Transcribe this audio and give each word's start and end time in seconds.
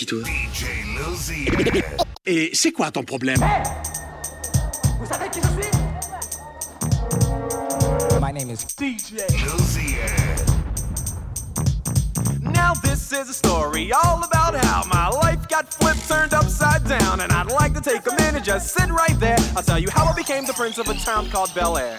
qui, 0.00 0.06
toi. 0.06 0.22
Et 2.26 2.50
c'est 2.54 2.72
quoi 2.72 2.90
ton 2.90 3.02
problème? 3.02 3.38
Vous 4.98 5.06
savez 5.06 5.28
qui 5.30 5.40
je 5.40 5.48
suis? 5.48 5.70
My 8.20 8.32
name 8.32 8.50
is 8.50 8.64
DJ 8.64 9.26
Now 12.42 12.74
this 12.82 13.12
is 13.12 13.28
a 13.28 13.34
story 13.34 13.92
all 13.92 14.22
about 14.22 14.54
how 14.54 14.84
my 14.84 15.08
life 15.08 15.48
got 15.48 15.72
flipped, 15.72 16.06
turned 16.08 16.32
upside 16.32 16.84
down, 16.84 17.20
and 17.20 17.32
I'd 17.32 17.50
like 17.50 17.74
to 17.74 17.80
take 17.80 18.06
a 18.06 18.14
minute, 18.22 18.44
just 18.44 18.74
sit 18.74 18.90
right 18.90 19.18
there. 19.18 19.38
I'll 19.56 19.62
tell 19.62 19.78
you 19.78 19.88
how 19.90 20.04
I 20.06 20.14
became 20.14 20.46
the 20.46 20.52
prince 20.52 20.78
of 20.78 20.88
a 20.88 20.94
town 20.94 21.28
called 21.30 21.52
Bel 21.54 21.76
Air. 21.76 21.98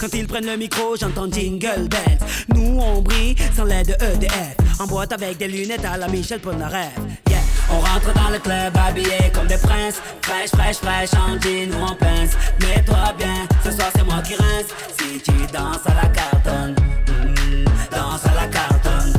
Quand 0.00 0.14
ils 0.14 0.26
prennent 0.26 0.46
le 0.46 0.56
micro, 0.56 0.96
j'entends 0.96 1.30
Jingle 1.30 1.88
Bells. 1.88 2.18
Nous, 2.54 2.78
on 2.78 3.02
brille 3.02 3.34
sans 3.56 3.64
l'aide 3.64 3.88
de 3.88 4.04
EDF. 4.04 4.56
En 4.78 4.86
boîte 4.86 5.12
avec 5.12 5.38
des 5.38 5.48
lunettes 5.48 5.84
à 5.84 5.96
la 5.96 6.06
Michel 6.08 6.40
Polnareff. 6.40 6.92
Yeah. 7.28 7.38
On 7.70 7.80
rentre 7.80 8.12
dans 8.14 8.30
le 8.30 8.38
club 8.38 8.76
habillé 8.76 9.30
comme 9.34 9.46
des 9.46 9.58
princes. 9.58 10.00
Fraîche, 10.22 10.50
fraîche, 10.50 10.76
fraîche, 10.76 11.10
en 11.14 11.40
jean 11.40 11.72
ou 11.72 11.82
en 11.82 11.94
pince. 11.94 12.32
Mets-toi 12.60 13.14
bien, 13.18 13.46
ce 13.64 13.72
soir 13.72 13.90
c'est 13.94 14.04
moi 14.04 14.22
qui 14.22 14.34
rince. 14.34 14.68
Si 14.98 15.20
tu 15.20 15.32
danses 15.52 15.86
à 15.86 15.94
la 15.94 16.08
cartonne 16.08 16.74
mm, 17.08 17.64
Danse 17.90 18.24
à 18.24 18.34
la 18.34 18.46
cartonne 18.46 19.12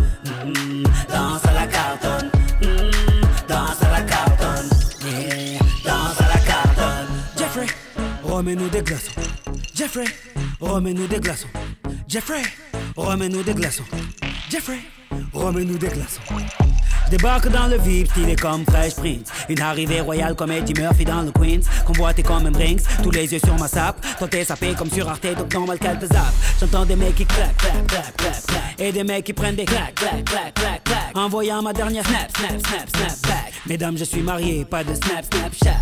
mm, 0.46 0.84
Danse 1.10 1.46
à 1.46 1.54
la 1.54 1.68
cartonne 1.68 2.32
mm, 2.62 3.24
Danse 3.48 3.82
à 3.84 3.92
la 3.92 4.02
cartonne 4.02 4.70
Danse 5.86 6.22
à 6.22 6.28
la 6.34 6.40
cartonne. 6.40 7.08
Jeffrey, 7.38 7.68
remets-nous 8.24 8.70
des 8.70 8.82
glaçons. 8.82 9.12
Jeffrey, 9.76 10.06
remets-nous 10.70 11.08
des 11.08 11.20
glaçons 11.20 11.48
Jeffrey, 12.08 12.44
remets-nous 12.96 13.44
des 13.44 13.54
glaçons 13.54 13.84
Jeffrey, 14.50 14.80
remets-nous 15.34 15.78
des 15.78 15.88
glaçons 15.88 16.22
débarque 17.10 17.50
dans 17.50 17.68
le 17.68 17.78
VIP, 17.78 18.08
stylé 18.12 18.36
comme 18.36 18.64
Fresh 18.66 18.96
Prince. 18.96 19.32
Une 19.50 19.62
arrivée 19.62 20.02
royale 20.02 20.36
comme 20.36 20.52
Eddie 20.52 20.80
Murphy 20.80 21.06
dans 21.06 21.24
le 21.24 21.32
Queens. 21.32 21.62
Convoité 21.86 22.22
comme 22.22 22.46
un 22.46 22.52
Brinks, 22.52 22.82
tous 23.02 23.12
les 23.12 23.34
yeux 23.34 23.40
sur 23.40 23.58
ma 23.58 23.68
sape. 23.68 24.06
T'es 24.30 24.44
sapé 24.44 24.74
comme 24.78 24.92
sur 24.92 25.10
Arte, 25.10 25.26
donc 25.36 25.52
normal 25.54 25.80
qu'elle 25.80 25.98
te. 25.98 26.06
J'entends 26.60 26.86
des 26.86 26.96
mecs 26.96 27.16
qui 27.16 27.26
claquent, 27.26 27.58
claquent, 27.58 27.88
claquent, 27.88 28.18
claquent, 28.18 28.46
claquent. 28.46 28.80
Et 28.80 28.92
des 28.92 29.04
mecs 29.04 29.26
qui 29.26 29.34
prennent 29.34 29.56
des 29.56 29.66
claques, 29.66 29.96
claques, 29.96 30.24
claques, 30.24 30.54
claques, 30.54 30.84
claques. 30.84 31.16
Envoyant 31.18 31.64
ma 31.64 31.74
dernière 31.74 32.06
snap, 32.06 32.30
snap, 32.38 32.52
snap, 32.52 32.90
snap 32.96 33.22
back. 33.24 33.54
Mesdames, 33.66 33.98
je 33.98 34.04
suis 34.04 34.22
marié, 34.22 34.66
pas 34.66 34.84
de 34.84 34.94
snap, 34.94 35.26
snapchat. 35.34 35.82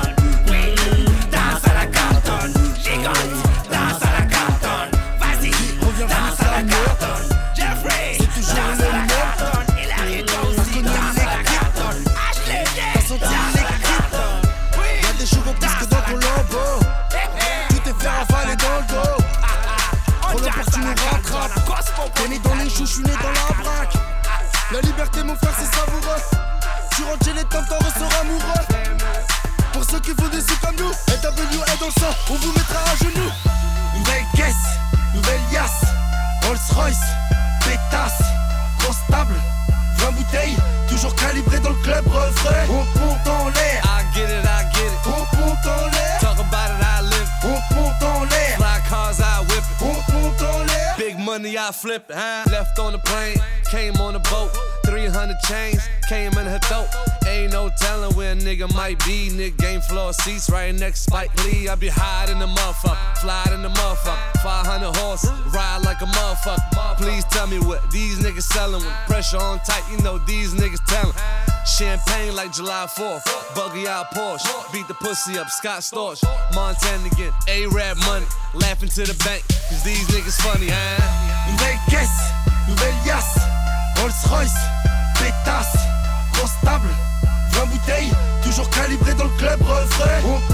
Danse 3.01 4.03
à 4.03 4.11
la 4.11 4.25
cantonne 4.27 4.91
Vas-y, 5.19 5.49
danse 5.49 6.39
à 6.39 6.51
la 6.51 6.61
cantonne 6.61 7.29
Jeffrey, 7.55 8.17
danse 8.19 8.79
à 8.79 8.91
la 8.91 9.01
cantonne 9.09 9.75
Hillary 9.75 10.23
aussi, 10.43 10.83
danse 10.83 11.17
à 11.17 11.25
la 11.25 11.41
cantonne 11.41 12.03
HLD, 12.45 12.79
danse 13.09 13.57
à 13.57 13.63
la 13.63 13.77
Y'a 15.01 15.13
des 15.17 15.25
chevaux 15.25 15.53
plus 15.53 15.75
que 15.79 15.85
dans 15.85 16.01
ton 16.01 16.13
lambeau 16.13 16.85
Tout 17.69 17.89
est 17.89 18.01
fait 18.01 18.07
avaler 18.07 18.55
dans 18.57 18.77
le 18.77 18.85
dos 18.93 19.23
Prends 20.21 20.33
l'opportunité, 20.33 21.01
rattrape 21.33 22.13
T'es 22.13 22.27
né 22.27 22.39
dans 22.43 22.55
les 22.55 22.69
choux, 22.69 22.85
j'suis 22.85 23.01
né 23.01 23.13
dans 23.13 23.29
la 23.29 23.63
braque 23.63 23.93
La 24.71 24.81
liberté 24.81 25.23
mon 25.23 25.35
frère 25.35 25.53
c'est 25.57 25.75
savoureux 25.75 26.21
Tu 26.95 27.03
rentres 27.03 27.25
chez 27.25 27.33
les 27.33 27.45
temps, 27.45 27.63
t'en 27.67 28.21
amoureux 28.21 28.71
pour 29.73 29.83
ceux 29.83 29.99
qui 29.99 30.11
font 30.11 30.27
des 30.29 30.41
sous 30.41 30.57
comme 30.61 30.75
nous, 30.77 30.89
LW 30.89 31.61
est 31.73 31.79
dans 31.79 31.87
le 31.87 31.91
sang, 31.91 32.13
on 32.29 32.35
vous 32.35 32.51
mettra 32.53 32.79
à 32.91 32.95
genoux. 32.97 33.31
Nouvelle 33.97 34.25
caisse, 34.35 34.79
nouvelle 35.13 35.39
yasse, 35.51 35.85
Rolls 36.45 36.57
Royce, 36.75 37.01
pétasse, 37.61 38.21
grosse 38.79 38.97
table, 39.09 39.35
20 39.97 40.11
bouteilles, 40.11 40.57
toujours 40.89 41.15
calibré 41.15 41.59
dans 41.59 41.69
le 41.69 41.75
club 41.83 42.05
refrain. 42.07 42.65
On 42.69 42.99
monte 42.99 43.27
en 43.27 43.49
l'air, 43.49 43.83
I 43.85 44.15
get 44.15 44.23
it, 44.23 44.45
I 44.45 44.75
get 44.75 44.87
it. 44.87 45.07
on 45.07 45.37
monte 45.37 45.65
en 45.65 45.85
l'air, 45.91 46.19
Talk 46.19 46.39
about 46.39 46.71
it, 46.71 46.83
I 46.83 47.01
live. 47.03 47.29
on 47.43 47.80
money, 51.41 51.57
I 51.57 51.69
it. 51.69 52.03
Huh? 52.09 52.43
Left 52.51 52.77
on 52.79 52.93
the 52.93 52.99
plane, 52.99 53.37
came 53.69 53.95
on 53.95 54.13
the 54.13 54.19
boat. 54.19 54.51
300 54.85 55.35
chains, 55.47 55.81
came 56.07 56.31
in 56.33 56.45
her 56.45 56.59
throat. 56.59 56.87
Ain't 57.27 57.51
no 57.51 57.69
telling 57.77 58.15
where 58.15 58.33
a 58.33 58.35
nigga 58.35 58.71
might 58.75 58.99
be. 59.05 59.29
Nigga 59.29 59.57
game 59.57 59.81
floor 59.81 60.13
seats 60.13 60.49
right 60.49 60.73
next 60.73 61.01
Spike 61.01 61.33
Lee. 61.45 61.67
I 61.67 61.75
be 61.75 61.87
high 61.87 62.31
in 62.31 62.39
the 62.39 62.47
motherfucker, 62.47 63.17
fly 63.17 63.43
in 63.53 63.61
the 63.61 63.69
motherfucker. 63.69 64.41
500 64.43 64.95
horse, 64.97 65.25
ride 65.53 65.81
like 65.83 66.01
a 66.01 66.05
motherfucker. 66.05 66.97
Please 66.97 67.23
tell 67.25 67.47
me 67.47 67.59
what 67.59 67.89
these 67.91 68.19
niggas 68.19 68.43
selling. 68.43 68.83
When 68.83 68.93
pressure 69.07 69.37
on 69.37 69.59
tight, 69.59 69.83
you 69.91 69.97
know 70.03 70.17
these 70.19 70.53
niggas 70.53 70.83
telling. 70.87 71.15
Champagne 71.65 72.35
like 72.35 72.51
July 72.53 72.87
4th, 72.87 73.23
buggy 73.55 73.87
out 73.87 74.11
Porsche. 74.11 74.73
Beat 74.73 74.87
the 74.87 74.95
pussy 74.95 75.37
up, 75.37 75.49
Scott 75.49 75.81
Storch. 75.81 76.21
Montana 76.53 77.07
again, 77.07 77.31
A-Rap 77.47 77.97
money. 78.05 78.25
Laughing 78.53 78.89
to 78.89 79.03
the 79.03 79.15
bank, 79.23 79.43
cause 79.47 79.83
these 79.83 80.05
niggas 80.07 80.41
funny, 80.41 80.67
huh? 80.69 81.30
Nouvelle 81.51 81.77
caisse, 81.89 82.33
nouvelle 82.67 82.93
yasse, 83.05 83.37
Rolls 83.97 84.11
Royce, 84.29 84.53
pétasse, 85.19 85.75
grosse 86.33 86.55
table, 86.63 86.87
20 87.51 87.65
bouteilles, 87.65 88.11
toujours 88.43 88.69
calibré 88.69 89.13
dans 89.13 89.25
le 89.25 89.37
club 89.37 89.61
refrain. 89.61 90.50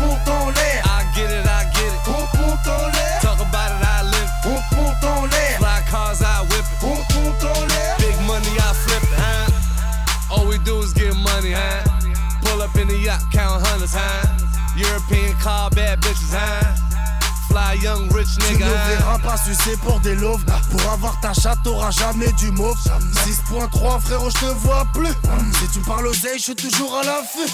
Pas 19.38 19.44
sucer 19.44 19.78
pour 19.78 20.00
des 20.00 20.16
loaves 20.16 20.44
Pour 20.72 20.92
avoir 20.92 21.20
ta 21.20 21.34
chatte 21.34 21.60
t'auras 21.64 21.92
jamais 21.92 22.32
du 22.34 22.52
mauve. 22.52 22.78
6.3 23.26 24.00
frérot 24.00 24.30
je 24.30 24.40
te 24.40 24.46
vois 24.46 24.86
plus. 24.94 25.14
Si 25.60 25.68
tu 25.74 25.80
me 25.80 25.86
parles 25.86 26.08
oseille 26.08 26.38
je 26.38 26.44
suis 26.44 26.56
toujours 26.56 26.96
à 26.98 27.04
l'affût. 27.04 27.52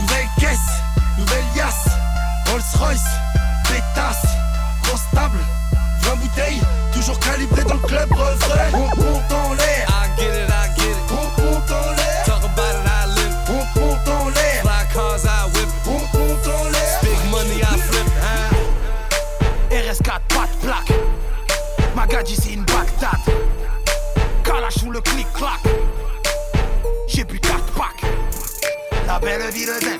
Nouvelle 0.00 0.28
caisse, 0.38 0.58
nouvelle 1.18 1.44
yasse 1.56 1.88
Rolls 2.50 2.62
Royce, 2.78 3.00
pétasse, 3.68 4.26
grosse 4.82 5.00
table 5.12 5.38
20 6.02 6.16
bouteilles, 6.16 6.60
toujours 6.92 7.18
calibré 7.20 7.62
dans 7.64 7.74
le 7.74 7.80
club 7.80 8.12
refrain 8.12 8.70
On 8.74 9.00
monte 9.00 9.32
en 9.32 9.54
l'air, 9.54 9.88
I 9.88 10.20
get 10.20 10.44
it, 10.44 10.50
I 10.50 10.80
get 10.80 10.93
Magadji 22.14 22.36
c'est 22.36 22.52
une 22.52 22.64
Bagdad. 22.64 23.18
Kalash 24.44 24.84
le 24.84 25.00
clic-clac. 25.00 25.58
J'ai 27.08 27.24
bu 27.24 27.40
4 27.40 27.64
packs. 27.72 28.08
La 29.08 29.18
belle 29.18 29.50
ville 29.50 29.72
zen. 29.80 29.98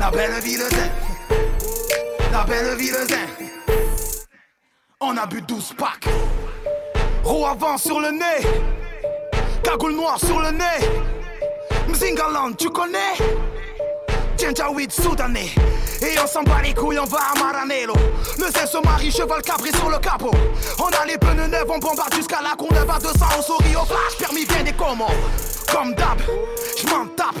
La 0.00 0.10
belle 0.10 0.40
ville 0.42 0.64
zen. 0.68 0.90
La 2.32 2.42
belle 2.42 2.76
ville 2.76 2.96
zen. 3.08 3.28
On 5.00 5.16
a 5.16 5.24
bu 5.26 5.40
12 5.40 5.74
packs. 5.78 6.12
Roue 7.22 7.46
avant 7.46 7.78
sur 7.78 8.00
le 8.00 8.10
nez. 8.10 8.44
Cagoule 9.62 9.94
noire 9.94 10.18
sur 10.18 10.40
le 10.40 10.50
nez. 10.50 10.84
Mzingaland, 11.86 12.54
tu 12.58 12.70
connais? 12.70 13.14
Djendjawid 14.36 14.90
soudanais. 14.90 15.54
Et 16.02 16.18
on 16.22 16.26
s'en 16.26 16.42
bat 16.42 16.60
les 16.62 16.74
couilles, 16.74 16.98
on 16.98 17.04
va 17.04 17.18
à 17.34 17.38
Maranello. 17.38 17.94
Le 18.38 18.46
se 18.46 18.82
marie, 18.84 19.10
cheval 19.10 19.42
cabré 19.42 19.70
sur 19.72 19.88
le 19.88 19.98
capot. 19.98 20.30
On 20.78 20.88
a 20.88 21.06
les 21.06 21.16
pneus 21.16 21.46
neufs, 21.46 21.64
on 21.68 21.78
bombarde 21.78 22.14
jusqu'à 22.14 22.40
la 22.42 22.54
Courneuve 22.54 22.90
à 22.90 22.98
200, 22.98 23.14
on 23.38 23.42
sourit 23.42 23.76
au 23.76 23.84
flash, 23.84 24.18
permis 24.18 24.44
bien 24.44 24.62
des 24.62 24.72
commandes. 24.72 25.12
Comme 25.72 25.94
d'hab, 25.94 26.20
j'm'en 26.78 27.06
tape. 27.16 27.36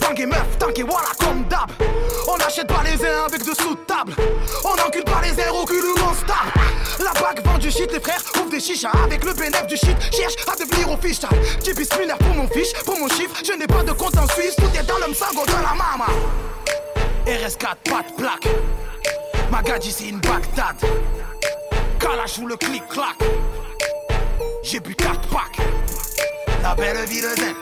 Bang 0.00 0.18
et 0.18 0.26
meuf, 0.26 0.58
tank 0.58 0.78
et 0.78 0.82
voilà, 0.82 1.08
comme 1.18 1.44
d'hab. 1.44 1.70
On 2.26 2.36
achète 2.36 2.66
pas 2.66 2.82
les 2.84 3.04
uns 3.04 3.24
avec 3.26 3.44
de 3.44 3.54
sous 3.54 3.74
table. 3.86 4.14
On 4.64 4.88
encule 4.88 5.04
pas 5.04 5.20
les 5.22 5.38
airs 5.40 5.54
au 5.54 5.64
cul 5.64 5.74
ou 5.74 5.94
on 5.98 6.14
se 6.14 6.24
tape. 6.24 6.58
La 6.98 7.12
bague 7.20 7.44
vend 7.44 7.58
du 7.58 7.70
shit, 7.70 7.92
les 7.92 8.00
frères 8.00 8.22
ouvrent 8.36 8.50
des 8.50 8.60
chichas. 8.60 8.92
Avec 9.04 9.24
le 9.24 9.32
bénéfice 9.32 9.66
du 9.66 9.76
shit, 9.76 9.96
cherche 10.14 10.34
à 10.50 10.56
devenir 10.56 10.90
au 10.90 10.96
fiche. 10.96 11.20
J'ai 11.64 11.72
pour 11.74 12.34
mon 12.34 12.48
fiche, 12.48 12.72
pour 12.84 12.98
mon 12.98 13.08
chiffre. 13.08 13.34
Je 13.44 13.52
n'ai 13.52 13.66
pas 13.66 13.82
de 13.82 13.92
compte 13.92 14.16
en 14.16 14.26
Suisse, 14.28 14.54
tout 14.56 14.78
est 14.78 14.86
dans 14.86 14.98
le 14.98 15.12
msango 15.12 15.44
de 15.46 15.52
la 15.52 15.74
mama. 15.74 16.06
RS4, 17.26 17.76
pas 17.84 18.02
de 18.08 18.12
plaque. 18.16 18.48
Magadji, 19.50 19.92
c'est 19.92 20.08
une 20.08 20.20
Bagdad. 20.20 20.76
Kalash 22.00 22.38
ou 22.38 22.46
le 22.46 22.56
clic-clac. 22.56 23.16
J'ai 24.64 24.80
bu 24.80 24.94
4 24.94 25.20
packs. 25.28 25.66
La 26.62 26.74
belle 26.74 27.04
ville 27.06 27.28
zen. 27.36 27.54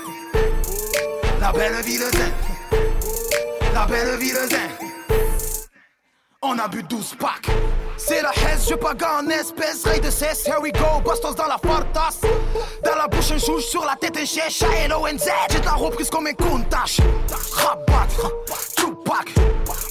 La 1.40 1.52
belle 1.52 1.82
ville 1.82 2.00
zen. 2.12 2.32
La 3.74 3.86
belle 3.86 4.16
ville 4.18 4.48
zen. 4.48 4.70
On 6.42 6.58
a 6.58 6.66
bu 6.68 6.82
12 6.82 7.16
packs. 7.18 7.50
C'est 7.98 8.22
la 8.22 8.30
haise, 8.30 8.66
je 8.68 8.74
paga 8.74 9.20
en 9.20 9.28
espèce, 9.28 9.84
rail 9.84 10.00
de 10.00 10.10
cesse, 10.10 10.46
here 10.46 10.58
we 10.58 10.72
go, 10.72 11.00
bastos 11.04 11.34
dans 11.34 11.46
la 11.46 11.58
fartas. 11.58 12.26
Dans 12.82 12.96
la 12.96 13.06
bouche 13.06 13.30
un 13.32 13.38
chouche, 13.38 13.64
sur 13.64 13.84
la 13.84 13.94
tête 13.94 14.16
un 14.16 14.24
chèche, 14.24 14.62
L-O-N-Z, 14.62 15.28
j'ai 15.50 15.60
de 15.60 15.64
la 15.66 15.74
reprise 15.74 16.08
comme 16.08 16.26
un 16.26 16.32
countach. 16.32 16.98
Rabat, 17.52 18.08
Tupac, 19.10 19.34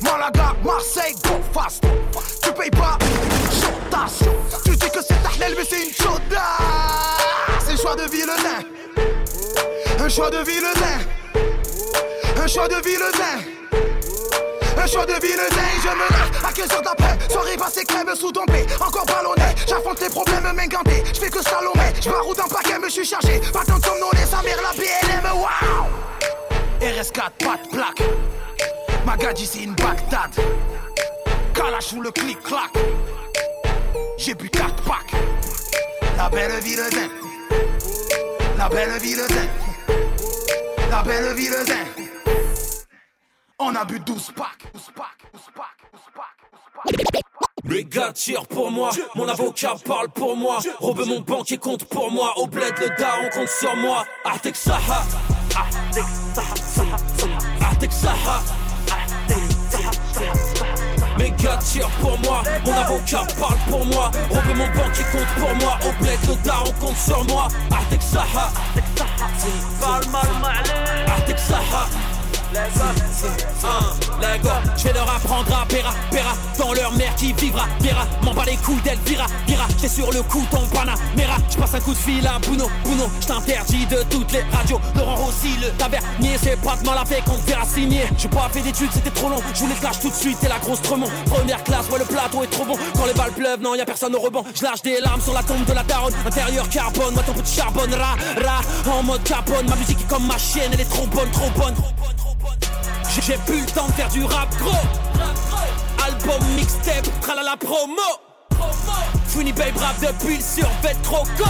Malaga, 0.02 0.56
Marseille, 0.64 1.14
go 1.24 1.42
fast. 1.54 1.84
Tu 2.42 2.52
payes 2.54 2.72
pas, 2.72 2.98
tasse. 3.92 4.24
Tu 4.64 4.72
dis 4.72 4.90
que 4.90 5.02
c'est 5.06 5.22
Tahlel, 5.22 5.56
mais 5.58 5.66
c'est 5.70 5.88
une 5.88 5.94
chaudasse. 5.94 6.40
C'est 7.66 7.72
le 7.74 7.78
choix 7.78 7.96
de 7.96 8.10
vilain. 8.10 8.34
Un 10.00 10.10
choix 10.10 10.30
de 10.30 10.38
vilain. 10.38 10.70
Un 12.42 12.48
choix 12.48 12.68
de 12.68 12.76
vilain. 12.76 13.08
Un 14.82 14.88
choix 14.88 15.06
de 15.06 15.12
ville 15.12 15.40
je 15.84 15.90
me 15.90 16.10
lève 16.10 16.46
à 16.46 16.52
15h 16.52 16.84
d'après 16.84 17.18
Soirée 17.30 17.58
passée 17.58 17.84
crème 17.84 18.16
sous 18.16 18.32
dompé 18.32 18.66
Encore 18.80 19.06
ballonné, 19.06 19.54
j'affronte 19.68 20.00
les 20.00 20.08
problèmes 20.08 20.50
m'inganter 20.56 21.04
Je 21.14 21.20
fais 21.20 21.30
que 21.30 21.44
salomer, 21.44 21.94
je 22.02 22.10
baroue 22.10 22.34
d'un 22.34 22.48
paquet, 22.48 22.80
me 22.80 22.90
suis 22.90 23.04
chargé 23.04 23.42
Pas 23.52 23.66
tant 23.66 23.78
de 23.78 23.84
sa 24.26 24.42
mère 24.42 24.58
la 24.62 24.72
BLM, 24.72 25.38
wow 25.38 25.90
RS4, 26.82 27.32
pas 27.44 27.58
de 27.62 27.70
plaque 27.70 28.02
Magadji 29.10 29.48
c'est 29.48 29.64
une 29.64 29.74
Bagdad 29.74 30.30
Kalash 31.56 31.94
ou 31.94 32.02
le 32.02 32.12
clic-clac 32.12 32.70
J'ai 34.20 34.36
bu 34.36 34.48
4 34.52 34.84
packs 34.84 35.16
La 36.16 36.30
belle 36.30 36.60
ville 36.62 36.78
zen 36.92 37.10
La 38.56 38.70
belle 38.70 39.00
ville 39.02 39.16
zen 39.16 39.50
La 40.92 41.02
belle 41.02 41.34
ville 41.34 41.66
zen 41.66 41.88
on 43.62 43.76
a 43.76 43.84
bu 43.84 44.00
12 44.00 44.32
packs. 44.38 44.72
12 44.74 44.92
packs, 44.96 45.06
12 45.34 45.44
packs, 45.54 45.66
12 45.92 46.02
packs, 46.16 46.26
12 46.86 46.94
packs. 47.34 47.64
Les 47.66 47.84
gars 47.84 48.14
tirent 48.14 48.48
pour 48.48 48.72
moi, 48.72 48.92
mon 49.16 49.28
avocat 49.28 49.76
parle 49.84 50.08
pour 50.10 50.38
moi. 50.38 50.60
Robe 50.80 51.06
mon 51.06 51.20
banquier 51.20 51.58
compte 51.58 51.84
pour 51.84 52.10
moi. 52.10 52.34
Au 52.38 52.48
bled, 52.48 52.74
le 52.80 52.88
daron 52.98 53.30
compte 53.34 53.50
sur 53.50 53.76
moi. 53.76 54.06
Artek 54.24 54.56
Saha. 54.56 55.04
Artek 57.60 57.92
Saha. 57.92 58.69
Mes 61.18 61.32
gars 61.32 61.58
tirent 61.58 61.90
pour 62.02 62.18
moi, 62.20 62.44
mon 62.66 62.74
avocat 62.74 63.26
parle 63.40 63.58
pour 63.70 63.86
moi. 63.86 64.12
Robe 64.30 64.56
mon 64.56 64.68
banquier 64.68 65.04
compte 65.12 65.28
pour 65.38 65.56
moi. 65.56 65.78
Au 65.86 66.04
bled, 66.04 66.20
le 66.28 66.36
daron 66.44 66.72
compte 66.80 66.98
sur 66.98 67.24
moi. 67.26 67.48
Artek 67.72 68.02
Saha. 68.02 68.52
Artek 71.08 71.40
Saha. 71.40 71.88
Lego, 74.22 74.50
je 74.76 74.84
vais 74.84 74.94
leur 74.94 75.08
apprendre 75.08 75.56
à 75.56 75.66
Pera, 75.68 75.94
Pera, 76.10 76.34
dans 76.58 76.74
leur 76.74 76.92
mère 76.94 77.14
qui 77.16 77.32
vivra, 77.34 77.66
Pera, 77.80 78.08
m'en 78.24 78.34
bats 78.34 78.46
les 78.46 78.58
couilles 78.58 78.82
d'Elvira, 78.82 79.28
Vira, 79.48 79.66
j'étais 79.70 79.88
sur 79.88 80.12
le 80.12 80.24
coup 80.24 80.44
ton 80.50 80.66
Panamera, 80.68 81.38
je 81.50 81.58
passe 81.58 81.76
un 81.76 81.80
coup 81.80 81.94
de 81.94 81.98
fil 81.98 82.26
à 82.26 82.40
Bruno, 82.40 82.68
Bruno, 82.84 83.10
je 83.22 83.28
t'interdis 83.28 83.86
de 83.86 84.04
toutes 84.10 84.32
les 84.32 84.42
radios, 84.52 84.82
Laurent 84.96 85.16
Rossi, 85.16 85.58
le 85.62 85.70
tavernier, 85.78 86.38
c'est 86.42 86.60
pas 86.62 86.76
de 86.76 86.86
mal 86.86 86.98
avec, 86.98 87.24
on 87.28 87.38
verra 87.48 87.66
signer, 87.66 88.08
j'ai 88.18 88.30
pas 88.30 88.50
fait 88.52 88.62
d'études, 88.62 88.92
c'était 88.94 89.12
trop 89.12 89.30
long, 89.30 89.42
je 89.54 89.60
voulais 89.60 89.76
clash 89.76 90.00
tout 90.00 90.10
de 90.10 90.16
suite, 90.16 90.44
et 90.44 90.48
la 90.48 90.58
grosse 90.58 90.82
Tremont, 90.82 91.10
première 91.28 91.64
classe, 91.64 91.88
ouais 91.90 92.00
le 92.00 92.06
plateau 92.06 92.44
est 92.44 92.48
trop 92.48 92.66
bon, 92.66 92.76
quand 92.96 93.06
les 93.06 93.14
balles 93.14 93.34
pleuvent, 93.34 93.62
non 93.62 93.76
y 93.76 93.82
a 93.82 93.86
personne 93.86 94.16
au 94.16 94.20
rebond, 94.20 94.44
je 94.56 94.64
lâche 94.64 94.82
des 94.82 95.00
larmes 95.02 95.22
sur 95.22 95.34
la 95.34 95.44
tombe 95.44 95.66
de 95.66 95.74
la 95.74 95.84
daronne, 95.84 96.14
intérieur 96.26 96.68
carbone, 96.70 97.14
moi 97.14 97.24
ton 97.24 97.34
petit 97.34 97.58
charbonne, 97.58 97.94
ra, 97.94 98.16
ra, 98.44 98.92
en 98.92 99.04
mode 99.04 99.24
capone, 99.24 99.70
ma 99.70 99.76
musique 99.76 100.02
est 100.02 100.08
comme 100.08 100.26
ma 100.26 100.38
chienne, 100.40 100.72
elle 100.74 100.82
est 100.82 100.90
trop 100.90 101.06
bonne, 101.06 101.30
trop 101.30 101.50
bonne. 101.56 101.76
J'ai 103.10 103.38
plus 103.46 103.62
le 103.62 103.66
temps 103.66 103.88
de 103.88 103.92
faire 103.94 104.10
du 104.10 104.24
rap 104.24 104.50
gros. 104.58 104.72
Album 106.06 106.48
mixtape, 106.56 107.08
tralala 107.22 107.58
promo. 107.58 108.02
Funny 109.28 109.52
Babe 109.52 109.78
rap 109.78 109.96
depuis 110.00 110.38
le 110.38 110.44
survêt 110.44 110.96
croco. 111.04 111.50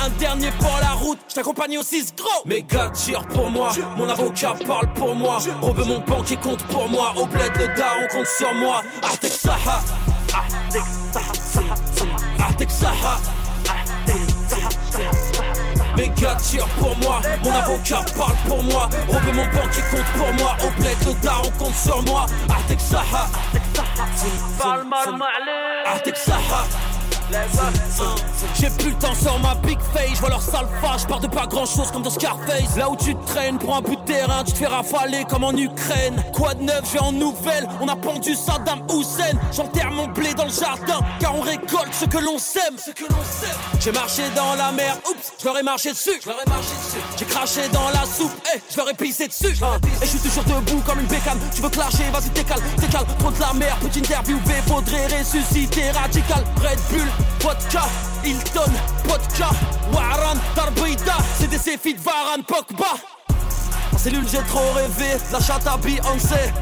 Un 0.00 0.08
dernier 0.18 0.50
pour 0.58 0.78
la 0.80 0.90
route, 0.90 1.18
je 1.28 1.34
t'accompagne 1.34 1.78
au 1.78 1.82
6 1.82 2.14
gros. 2.16 2.42
Mes 2.46 2.62
gars 2.62 2.90
tirent 2.90 3.26
pour 3.28 3.50
moi, 3.50 3.70
mon 3.96 4.08
avocat 4.08 4.54
parle 4.66 4.92
pour 4.94 5.14
moi. 5.14 5.38
Robe 5.60 5.86
mon 5.86 6.00
banquier 6.00 6.36
compte 6.36 6.62
pour 6.64 6.88
moi. 6.88 7.12
Au 7.16 7.26
bled 7.26 7.52
de 7.52 7.66
daron 7.76 8.06
compte 8.10 8.26
sur 8.26 8.52
moi. 8.54 8.82
Artek 9.02 9.32
Saha. 9.32 9.82
Artek 12.38 12.70
Saha. 12.70 13.20
Mes 15.96 16.08
gars 16.10 16.36
tirent 16.36 16.68
pour 16.78 16.96
moi, 16.98 17.20
mon 17.42 17.52
avocat 17.52 18.04
parle 18.16 18.36
pour 18.46 18.62
moi. 18.64 18.88
Robe 19.08 19.34
mon 19.34 19.44
banquier 19.46 19.82
compte 19.90 20.12
pour 20.16 20.32
moi. 20.34 20.56
Au 20.62 20.80
bled, 20.80 20.96
le 21.06 21.14
daron 21.22 21.50
compte 21.58 21.74
sur 21.74 22.02
moi. 22.02 22.26
Artek 22.48 22.80
Saha. 22.80 23.28
Artek 25.86 26.16
Saha. 26.16 26.95
J'ai 28.58 28.70
plus 28.70 28.90
le 28.90 28.96
temps 28.96 29.14
sur 29.14 29.38
ma 29.40 29.54
big 29.56 29.78
face, 29.92 30.14
je 30.14 30.20
vois 30.20 30.28
leur 30.28 30.42
sale 30.42 30.66
face, 30.80 31.02
je 31.02 31.06
pars 31.06 31.20
de 31.20 31.26
pas 31.26 31.46
grand 31.46 31.66
chose 31.66 31.90
comme 31.90 32.02
dans 32.02 32.10
Scarface. 32.10 32.76
Là 32.76 32.88
où 32.88 32.96
tu 32.96 33.14
traînes 33.26 33.58
pour 33.58 33.74
un 33.76 33.80
bout 33.80 33.96
de 33.96 34.04
terrain, 34.04 34.44
tu 34.44 34.52
te 34.52 34.58
fais 34.58 34.66
rafaler 34.66 35.24
comme 35.28 35.44
en 35.44 35.52
Ukraine. 35.52 36.22
Quoi 36.32 36.54
de 36.54 36.62
neuf, 36.62 36.82
j'ai 36.92 36.98
en 37.00 37.12
nouvelle, 37.12 37.68
on 37.80 37.88
a 37.88 37.96
pendu 37.96 38.34
Saddam 38.34 38.80
Hussein. 38.90 39.38
J'enterre 39.52 39.90
mon 39.90 40.06
blé 40.08 40.34
dans 40.34 40.44
le 40.44 40.50
jardin, 40.50 41.00
car 41.20 41.34
on 41.34 41.40
récolte 41.40 41.92
ce 41.92 42.04
que 42.04 42.18
l'on 42.18 42.38
sème. 42.38 42.76
Ce 42.78 42.90
que 42.90 43.04
l'on 43.04 43.24
sème. 43.24 43.56
J'ai 43.80 43.92
marché 43.92 44.22
dans 44.34 44.54
la 44.54 44.72
mer, 44.72 44.96
oups, 45.08 45.32
je 45.38 45.44
leur 45.44 45.58
ai 45.58 45.62
marché 45.62 45.90
dessus. 45.90 46.20
Je 46.22 46.28
leur 46.28 46.38
ai 46.40 46.48
marché 46.48 46.70
dessus. 46.70 47.04
J'ai 47.18 47.24
craché 47.24 47.68
dans 47.72 47.88
la 47.90 48.04
soupe, 48.06 48.32
eh, 48.54 48.60
je 48.70 48.76
leur 48.76 48.88
ai 48.88 48.94
pissé 48.94 49.26
dessus. 49.26 49.56
Et 50.02 50.04
je 50.04 50.06
suis 50.06 50.18
toujours 50.18 50.44
debout 50.44 50.80
comme 50.86 51.00
une 51.00 51.06
bécane. 51.06 51.38
Tu 51.54 51.60
veux 51.60 51.70
clasher, 51.70 52.08
vas-y 52.12 52.30
t'écale, 52.30 52.60
t'écale. 52.80 53.06
Trop 53.18 53.30
de 53.30 53.40
la 53.40 53.52
mer, 53.54 53.76
petite 53.78 53.96
interview, 53.96 54.38
faudrait 54.66 55.06
ressusciter 55.06 55.90
radical. 55.90 56.44
Red 56.62 56.78
Bull, 56.90 57.08
vodka, 57.40 57.84
Hilton, 58.24 58.72
vodka, 59.04 59.50
Waran, 59.92 60.38
Tarbida, 60.54 61.16
c'est 61.38 61.48
des 61.48 61.58
séfis 61.58 61.94
de 61.94 62.00
Varan, 62.00 62.42
Pogba. 62.46 62.94
En 63.92 63.98
cellule, 63.98 64.26
j'ai 64.30 64.42
trop 64.48 64.72
rêvé, 64.74 65.18
la 65.32 65.40
chatte 65.40 65.66
à 65.66 65.76
Beyoncé. 65.76 66.52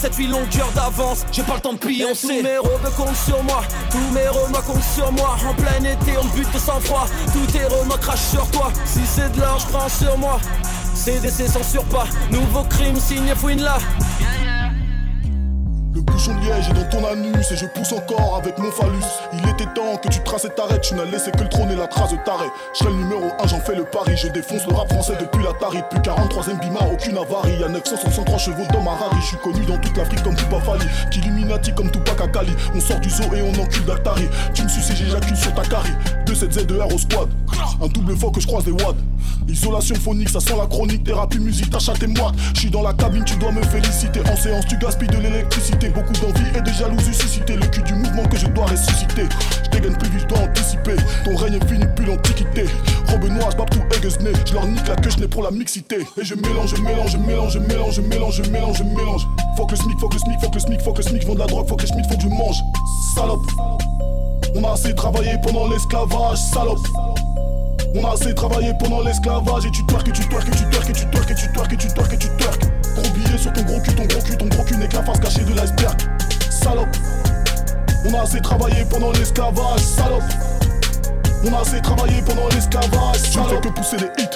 Cette 0.00 0.14
huit 0.14 0.28
longueur 0.28 0.70
d'avance, 0.76 1.24
j'ai 1.32 1.42
pas 1.42 1.54
le 1.54 1.60
temps 1.60 1.72
de 1.72 1.78
pioncer. 1.78 2.38
Tous 2.38 2.42
mes 2.44 2.58
robes 2.58 2.94
comptent 2.96 3.16
sur 3.16 3.42
moi, 3.42 3.62
tous 3.90 4.14
mes 4.14 4.28
remords 4.28 4.64
comptent 4.64 4.94
sur 4.94 5.10
moi. 5.10 5.36
En 5.44 5.54
plein 5.54 5.82
été, 5.82 6.16
on 6.16 6.24
bute 6.36 6.52
de 6.52 6.58
sang-froid, 6.58 7.06
tous 7.32 7.46
tes 7.52 7.64
remords 7.64 7.98
crachent 7.98 8.30
sur 8.30 8.48
toi. 8.52 8.72
Si 8.84 9.00
c'est 9.04 9.32
de 9.32 9.40
l'or, 9.40 9.58
je 9.58 9.66
prends 9.66 9.88
sur 9.88 10.16
moi. 10.16 10.38
CDC 10.94 11.48
censure 11.48 11.84
pas, 11.84 12.06
nouveau 12.30 12.62
crime 12.64 12.94
signé 13.00 13.34
Fouine 13.34 13.62
là. 13.62 13.78
Le 14.20 14.37
bouchon 16.18 16.34
liège 16.40 16.68
est 16.68 16.72
dans 16.72 16.88
ton 16.90 17.06
anus 17.06 17.52
et 17.52 17.56
je 17.56 17.66
pousse 17.66 17.92
encore 17.92 18.38
avec 18.40 18.58
mon 18.58 18.72
phallus. 18.72 19.04
Il 19.32 19.48
était 19.50 19.66
temps 19.66 19.96
que 20.02 20.08
tu 20.08 20.20
traces 20.24 20.44
et 20.46 20.50
t'arrêtes, 20.50 20.80
tu 20.80 20.94
n'as 20.94 21.04
laissé 21.04 21.30
que 21.30 21.44
le 21.44 21.48
trône 21.48 21.70
et 21.70 21.76
la 21.76 21.86
trace 21.86 22.10
de 22.10 22.16
taré. 22.24 22.46
Je 22.78 22.84
le 22.84 22.94
numéro 22.94 23.26
1, 23.38 23.46
j'en 23.46 23.60
fais 23.60 23.76
le 23.76 23.84
pari, 23.84 24.16
je 24.16 24.26
défonce 24.26 24.66
le 24.66 24.74
rap 24.74 24.88
français 24.92 25.14
depuis 25.20 25.44
la 25.44 25.52
Tari. 25.52 25.78
Depuis 25.78 26.10
43ème 26.10 26.58
bima, 26.60 26.80
aucune 26.92 27.18
avarie. 27.18 27.58
Y'a 27.60 27.68
963 27.68 28.38
chevaux 28.38 28.64
dans 28.72 28.82
ma 28.82 28.92
rari, 28.92 29.16
je 29.20 29.26
suis 29.26 29.36
connu 29.36 29.64
dans 29.64 29.78
toute 29.78 29.96
l'Afrique 29.96 30.22
comme 30.24 30.34
Tupac 30.34 30.64
Fali. 30.64 30.86
Qu'illuminati 31.12 31.72
comme 31.74 31.90
Tupac 31.90 32.20
Akali. 32.20 32.52
On 32.74 32.80
sort 32.80 32.98
du 32.98 33.10
zoo 33.10 33.22
et 33.34 33.42
on 33.42 33.62
encule 33.62 33.84
d'Atari. 33.84 34.26
Tu 34.54 34.64
me 34.64 34.68
suces 34.68 34.90
et 34.90 34.96
j'éjacule 34.96 35.36
sur 35.36 35.54
ta 35.54 35.62
carie. 35.62 35.94
2-7-Z-2-R 36.26 36.94
au 36.94 36.98
squad. 36.98 37.28
Un 37.80 37.86
double 37.86 38.16
fois 38.16 38.30
que 38.32 38.40
je 38.40 38.46
croise 38.46 38.64
des 38.64 38.72
watts. 38.72 38.96
Isolation 39.48 39.94
phonique, 39.94 40.28
ça 40.28 40.40
sent 40.40 40.54
la 40.58 40.66
chronique, 40.66 41.04
thérapie, 41.04 41.38
musique, 41.38 41.70
t'achètes 41.70 42.00
tes 42.00 42.06
moites. 42.06 42.34
Je 42.54 42.60
suis 42.60 42.70
dans 42.70 42.82
la 42.82 42.92
cabine, 42.92 43.24
tu 43.24 43.36
dois 43.36 43.52
me 43.52 43.62
féliciter. 43.62 44.20
En 44.30 44.36
séance, 44.36 44.66
tu 44.66 44.76
gaspilles 44.76 45.08
de 45.08 45.18
l'électricité. 45.18 45.88
D'envie 46.12 46.56
et 46.56 46.60
de 46.60 46.70
jalousie 46.70 47.14
suscité. 47.14 47.54
Le 47.56 47.66
cul 47.66 47.82
du 47.82 47.94
mouvement 47.94 48.24
que 48.24 48.36
je 48.36 48.46
dois 48.46 48.66
ressusciter. 48.66 49.28
Je 49.64 49.70
dégaine 49.70 49.96
plus 49.96 50.10
vite, 50.10 50.20
je 50.22 50.26
dois 50.26 50.38
anticiper. 50.38 50.96
Ton 51.24 51.36
règne 51.36 51.58
fini 51.66 51.84
depuis 51.84 52.06
l'antiquité. 52.06 52.66
Robe 53.08 53.24
noire, 53.30 53.50
j'bap 53.50 53.70
tout 53.70 53.82
Eggesné. 53.96 54.30
Je 54.46 54.54
leur 54.54 54.66
nique 54.66 54.86
la 54.88 54.96
queue, 54.96 55.10
je 55.10 55.18
n'ai 55.18 55.28
pour 55.28 55.42
la 55.42 55.50
mixité. 55.50 55.98
Et 56.20 56.24
je 56.24 56.34
mélange, 56.34 56.74
je 56.76 56.82
mélange, 56.82 57.12
je 57.12 57.18
mélange, 57.18 57.52
je 57.52 57.58
mélange, 57.58 57.94
je 57.94 58.00
mélange, 58.00 58.42
je 58.42 58.50
mélange, 58.50 58.78
je 58.78 58.84
mélange. 58.84 59.26
Faut 59.56 59.66
que 59.66 59.72
le 59.72 59.76
smic, 59.76 59.98
faut 59.98 60.08
que 60.08 60.14
le 60.14 60.20
smic, 60.20 60.40
faut 60.40 60.48
que 60.50 60.54
le 60.54 60.60
smic, 60.60 60.80
faut 60.82 60.92
que 60.92 61.02
le 61.02 61.08
smic, 61.08 61.26
vend 61.26 61.34
de 61.34 61.38
la 61.40 61.46
drogue, 61.46 61.68
faut 61.68 61.76
que 61.76 61.82
le 61.82 61.88
smic, 61.88 62.04
faut 62.08 62.16
que 62.16 62.22
je 62.22 62.28
mange. 62.28 62.62
Salope. 63.14 63.46
On 64.54 64.64
a 64.64 64.72
assez 64.72 64.94
travaillé 64.94 65.32
pendant 65.42 65.68
l'esclavage, 65.68 66.38
salope. 66.38 66.86
On 67.94 68.04
a 68.04 68.12
assez 68.12 68.34
travaillé 68.34 68.72
pendant 68.78 69.00
l'esclavage 69.00 69.66
et 69.66 69.70
tu 69.70 69.84
twerk 69.86 70.08
et 70.08 70.12
tu 70.12 70.28
twerk 70.28 70.48
et 70.48 70.50
tu 70.50 70.64
twerk 70.70 70.90
et 70.90 70.92
tu 70.92 71.06
twerk 71.06 71.30
et 71.30 71.34
tu 71.34 71.48
twerk 71.52 71.72
et 71.72 71.76
tu 71.76 71.88
twerk 71.88 72.12
et 72.12 72.18
tu 72.18 72.28
twerk. 72.38 72.77
Sur 73.36 73.52
ton 73.52 73.62
gros 73.62 73.80
cul, 73.80 73.94
ton 73.94 74.04
gros 74.04 74.20
cul, 74.20 74.36
ton 74.36 74.46
gros 74.46 74.64
cul 74.64 74.76
n'est 74.76 74.88
que 74.88 74.96
la 74.96 75.02
face 75.02 75.20
cachée 75.20 75.44
de 75.44 75.52
l'iceberg. 75.52 75.96
Salope. 76.50 76.88
On 78.04 78.14
a 78.14 78.22
assez 78.22 78.40
travaillé 78.40 78.84
pendant 78.90 79.12
l'esclavage, 79.12 79.80
salope. 79.80 80.22
On 81.44 81.52
a 81.54 81.60
assez 81.60 81.80
travaillé 81.80 82.22
pendant 82.22 82.48
l'esclavage, 82.48 83.22
Tu 83.30 83.38
ne 83.38 83.44
fais 83.44 83.60
que 83.60 83.68
pousser 83.68 83.96
des 83.96 84.22
hits. 84.22 84.27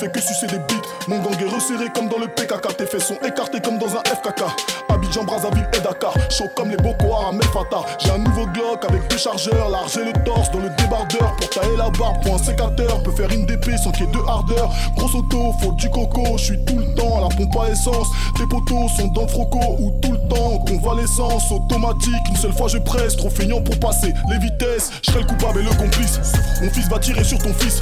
Fais 0.00 0.08
que 0.08 0.18
sucer 0.22 0.46
des 0.46 0.58
bites. 0.60 0.88
Mon 1.08 1.18
gang 1.18 1.36
est 1.38 1.54
resserré 1.54 1.90
comme 1.94 2.08
dans 2.08 2.16
le 2.16 2.26
PKK. 2.26 2.74
Tes 2.74 2.86
fesses 2.86 3.08
sont 3.08 3.18
écartées 3.22 3.60
comme 3.60 3.76
dans 3.76 3.94
un 3.94 4.00
FKK. 4.00 4.44
Abidjan, 4.88 5.24
Brazzaville 5.24 5.68
et 5.74 5.80
Dakar. 5.80 6.14
Chaud 6.30 6.48
comme 6.56 6.70
les 6.70 6.78
Boko 6.78 7.14
Haram 7.14 7.38
et 7.38 7.44
Fata. 7.44 7.84
J'ai 7.98 8.10
un 8.10 8.16
nouveau 8.16 8.46
Glock 8.46 8.82
avec 8.88 9.06
deux 9.10 9.18
chargeurs. 9.18 9.68
Large 9.68 9.96
le 9.96 10.24
torse 10.24 10.50
dans 10.52 10.60
le 10.60 10.70
débardeur. 10.70 11.36
Pour 11.36 11.50
tailler 11.50 11.76
la 11.76 11.90
barbe, 11.90 12.22
pour 12.22 12.34
un 12.34 12.38
sécateur. 12.38 13.02
Peut 13.02 13.10
faire 13.10 13.30
une 13.30 13.44
DP 13.44 13.76
sans 13.76 13.90
qu'il 13.92 14.06
y 14.06 14.08
ait 14.08 14.12
de 14.12 14.20
hardeur. 14.26 14.72
Grosse 14.96 15.14
auto, 15.16 15.52
faut 15.60 15.72
du 15.72 15.90
coco. 15.90 16.38
Je 16.38 16.44
suis 16.44 16.64
tout 16.64 16.78
le 16.78 16.94
temps 16.94 17.18
à 17.18 17.28
la 17.28 17.36
pompe 17.36 17.54
à 17.62 17.68
essence. 17.68 18.08
Tes 18.38 18.46
potos 18.46 18.88
sont 18.96 19.08
dans 19.08 19.22
le 19.22 19.28
froco. 19.28 19.60
Ou 19.80 19.90
tout 20.00 20.12
le 20.12 20.28
temps 20.30 20.64
convalescence 20.66 21.52
automatique. 21.52 22.28
Une 22.30 22.36
seule 22.36 22.54
fois 22.54 22.68
je 22.68 22.78
presse. 22.78 23.16
Trop 23.18 23.28
feignant 23.28 23.60
pour 23.60 23.78
passer 23.78 24.14
les 24.30 24.38
vitesses. 24.38 24.92
Je 25.02 25.10
serai 25.10 25.24
le 25.24 25.26
coupable 25.26 25.60
et 25.60 25.64
le 25.64 25.74
complice. 25.74 26.18
Mon 26.62 26.70
fils 26.70 26.88
va 26.88 26.98
tirer 26.98 27.22
sur 27.22 27.38
ton 27.38 27.52
fils. 27.52 27.80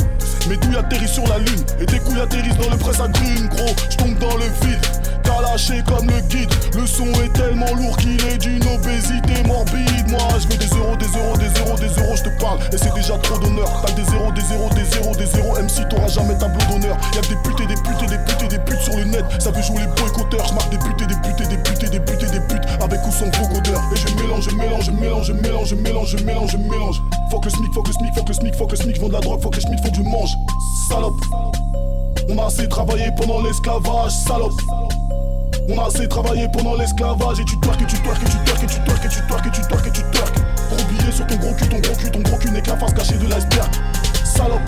Mes 0.48 0.56
douilles 0.56 0.78
atterrissent 0.78 1.12
sur 1.12 1.26
la 1.28 1.38
lune. 1.38 1.64
Et 1.80 1.86
tes 1.86 1.98
couilles 2.08 2.20
atterrissent 2.20 2.56
dans 2.56 2.70
le 2.70 2.76
presse 2.76 3.00
à 3.00 3.08
grune, 3.08 3.48
gros. 3.48 3.74
Je 3.90 3.96
tombe 3.96 4.18
dans 4.18 4.36
le 4.36 4.48
vide. 4.64 4.80
Calaché 5.22 5.82
comme 5.86 6.06
le 6.06 6.20
guide. 6.28 6.50
Le 6.74 6.86
son 6.86 7.06
est 7.22 7.32
tellement 7.34 7.72
lourd 7.74 7.96
qu'il 7.98 8.20
est 8.26 8.38
d'une 8.38 8.64
obésité 8.68 9.42
morbide. 9.46 10.08
Moi, 10.08 10.20
je 10.40 10.56
des 10.56 10.66
zéros, 10.66 10.96
des 10.96 11.08
zéros, 11.08 11.36
des 11.36 11.48
zéros, 11.54 11.76
des 11.76 11.88
zéros, 11.88 12.16
je 12.16 12.22
te 12.24 12.40
parle. 12.40 12.58
Et 12.72 12.78
c'est 12.78 12.92
déjà 12.94 13.18
trop 13.18 13.38
d'honneur. 13.38 13.68
T'as 13.84 13.92
des 13.92 14.04
zéros, 14.04 14.32
des 14.32 14.40
zéros, 14.40 14.70
des 14.74 14.84
zéros, 14.84 15.14
des 15.14 15.26
zéros. 15.26 15.54
MC, 15.58 15.88
t'auras 15.88 16.08
jamais 16.08 16.36
tableau 16.38 16.60
d'honneur. 16.70 16.96
Y'a 17.14 17.20
des 17.20 17.36
putes 17.44 17.60
et 17.60 17.66
des 17.66 17.74
putes 17.74 18.02
et 18.02 18.06
des 18.06 18.18
putes 18.18 18.48
des 18.48 18.58
putes 18.58 18.80
sur 18.80 18.96
le 18.96 19.04
net. 19.04 19.24
Ça 19.38 19.50
veut 19.50 19.62
jouer 19.62 19.80
les 19.80 20.00
boycotteurs. 20.00 20.46
Je 20.46 20.54
marque 20.54 20.70
des 20.70 20.78
putes 20.78 21.02
et 21.02 21.06
des 21.06 21.20
putes 21.20 21.40
et 21.40 21.48
des 21.48 21.58
putes 21.58 21.82
et 21.82 21.90
des 21.90 22.00
putes 22.00 22.22
et 22.22 22.30
des 22.30 22.40
putes. 22.40 22.64
Avec 22.80 23.00
ou 23.06 23.12
sans 23.12 23.30
vocodeur. 23.36 23.82
Et 23.92 23.96
je 23.96 24.08
mélange, 24.16 24.48
je 24.48 24.56
mélange, 24.56 24.84
je 24.86 24.90
mélange, 24.92 25.26
je 25.26 25.32
mélange, 25.32 25.68
je 25.68 25.74
mélange, 25.74 26.08
je 26.16 26.24
mélange, 26.24 26.50
je 26.52 26.56
mélange. 26.56 27.02
Faut 27.30 27.40
le 27.44 27.50
smic, 27.50 27.74
faut 27.74 27.82
que 27.82 27.88
le 27.88 27.94
smic, 27.94 28.14
faut 28.14 28.24
le 28.26 28.34
smic, 28.34 28.54
faut 28.54 28.66
que 28.66 28.76
le 28.76 28.76
smic. 28.76 29.00
Vends 29.00 29.08
de 29.08 29.12
la 29.12 29.20
drogue, 29.20 29.40
faut 29.42 29.50
faut 29.52 29.90
que 29.90 29.94
je 29.94 30.02
mange. 30.02 30.36
Salope. 30.88 31.67
On 32.30 32.38
a 32.38 32.46
assez 32.46 32.68
travaillé 32.68 33.10
pendant 33.16 33.40
l'esclavage, 33.42 34.12
salope. 34.12 34.60
On 35.68 35.78
a 35.78 35.86
assez 35.86 36.06
travaillé 36.08 36.46
pendant 36.52 36.74
l'esclavage 36.74 37.40
et 37.40 37.44
tu 37.44 37.58
twerk 37.60 37.80
et 37.80 37.86
tu 37.86 37.96
twerk 38.02 38.22
et 38.22 38.26
tu 38.26 38.36
twerk 38.44 38.62
et 38.62 38.66
tu 38.66 38.80
twerk 38.80 39.04
et 39.04 39.08
tu 39.08 39.20
twerk 39.22 39.46
et 39.46 39.50
tu 39.50 39.62
twerk 39.62 39.86
et 39.86 39.90
tu 39.90 40.02
twerk. 40.02 40.34
Gros 40.70 40.88
billet 40.90 41.12
sur 41.12 41.26
ton 41.26 41.36
gros 41.36 41.54
cul, 41.54 41.68
ton 41.68 41.78
gros 41.78 41.96
cul, 41.96 42.10
ton 42.10 42.20
gros 42.20 42.36
cul 42.36 42.50
n'est 42.50 42.62
que 42.62 42.70
la 42.70 42.76
face 42.76 42.92
cachée 42.92 43.18
de 43.18 43.26
l'iceberg. 43.26 43.70
Salope. 44.24 44.60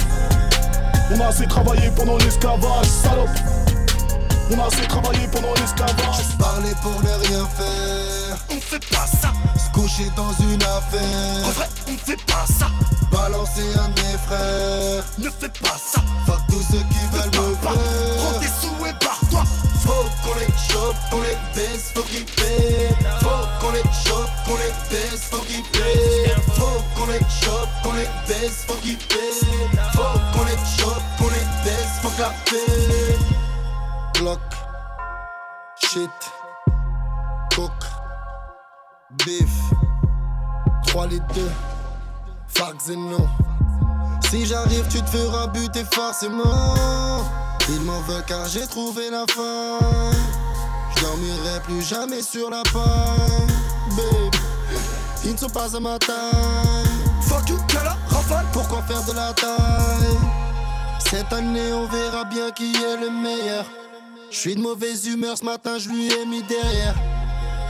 On 1.14 1.20
a 1.20 1.26
assez 1.26 1.46
travaillé 1.46 1.90
pendant 1.96 2.16
l'esclavage, 2.16 2.86
salope. 2.86 3.28
On 4.50 4.58
a 4.58 4.66
assez 4.66 4.86
travaillé 4.86 5.26
pendant 5.30 5.54
l'esclavage. 5.54 6.36
Parler 6.38 6.72
pour 6.82 7.02
ne 7.02 7.26
rien 7.26 7.46
faire. 7.46 8.19
Fait 8.70 8.78
pas 8.88 9.04
ça. 9.04 9.32
Se 9.58 9.68
coucher 9.72 10.08
dans 10.14 10.32
une 10.34 10.62
affaire. 10.62 11.44
En 11.44 11.50
vrai, 11.50 11.68
on 11.88 11.96
fait 12.06 12.24
pas 12.24 12.46
ça. 12.46 12.68
Balancer 13.10 13.66
un 13.76 13.88
de 13.88 14.00
mes 14.00 14.18
frères. 14.28 15.04
Ne 15.18 15.28
fais 15.28 15.48
pas 15.48 15.76
ça. 15.76 16.00
Fuck 16.24 16.38
tous 16.48 16.62
ceux 16.70 16.78
qui 16.78 17.02
veulent 17.10 17.48
me 17.48 17.54
Prends 17.56 18.38
tes 18.38 18.46
faire. 18.46 18.54
sous 18.60 18.86
et 18.86 18.92
barre-toi. 19.04 19.42
Faut 19.84 20.06
qu'on 20.22 20.38
les 20.38 20.46
chope, 20.46 20.94
qu'on 21.10 21.20
les 21.20 21.36
baisse, 21.52 21.90
faut 21.92 22.02
qu'ils 22.02 22.24
paient. 22.24 22.94
Faut 23.18 23.44
qu'on 23.60 23.72
les 23.72 23.82
chope, 23.82 24.30
qu'on 24.46 24.54
les 24.54 24.72
baisse, 24.88 25.24
faut 25.32 25.42
qu'ils 25.42 25.64
paient. 25.72 26.34
Faut 26.54 26.80
qu'on 26.94 27.06
les 27.10 27.18
chope, 27.18 27.68
qu'on 27.82 27.92
les 27.94 28.08
baisse, 28.28 28.64
faut 28.68 28.74
qu'ils 28.74 28.98
paient. 28.98 29.80
Faut 29.94 30.20
qu'on 30.32 30.44
les 30.44 30.58
chope, 30.78 31.02
qu'on 31.18 31.28
les 31.28 31.46
baisse, 31.64 31.98
faut 32.02 32.12
la 32.22 32.28
paix. 32.48 33.18
Glock, 34.14 34.38
shit, 35.90 36.10
coke, 37.56 37.72
beef, 39.24 39.50
3 40.86 41.06
litres 41.06 41.34
de 41.34 41.48
fax 42.48 42.88
et 42.88 42.96
non. 42.96 43.28
Si 44.30 44.46
j'arrive, 44.46 44.86
tu 44.88 45.02
te 45.02 45.10
feras 45.10 45.48
buter 45.48 45.84
forcément. 45.92 47.24
Il 47.68 47.80
m'en 47.82 48.00
veut 48.02 48.22
car 48.26 48.46
j'ai 48.46 48.66
trouvé 48.66 49.10
la 49.10 49.24
fin. 49.32 49.78
Je 50.94 51.00
dormirai 51.02 51.60
plus 51.64 51.82
jamais 51.82 52.22
sur 52.22 52.50
la 52.50 52.62
paille. 52.72 53.46
Babe, 53.96 54.34
ils 55.24 55.32
ne 55.32 55.36
sont 55.36 55.48
pas 55.48 55.74
à 55.76 55.80
ma 55.80 55.98
taille. 55.98 56.86
Fuck 57.22 57.48
you, 57.48 57.58
la 57.74 57.96
rafale. 58.08 58.46
Pourquoi 58.52 58.82
faire 58.82 59.04
de 59.04 59.12
la 59.12 59.32
taille? 59.32 60.18
Cette 60.98 61.32
année, 61.32 61.72
on 61.72 61.86
verra 61.86 62.24
bien 62.24 62.50
qui 62.52 62.72
est 62.72 62.96
le 63.00 63.10
meilleur. 63.10 63.64
Je 64.30 64.36
suis 64.36 64.54
de 64.54 64.60
mauvaise 64.60 65.06
humeur 65.06 65.36
ce 65.36 65.44
matin, 65.44 65.76
je 65.76 65.88
lui 65.88 66.06
ai 66.06 66.24
mis 66.24 66.42
derrière. 66.44 66.94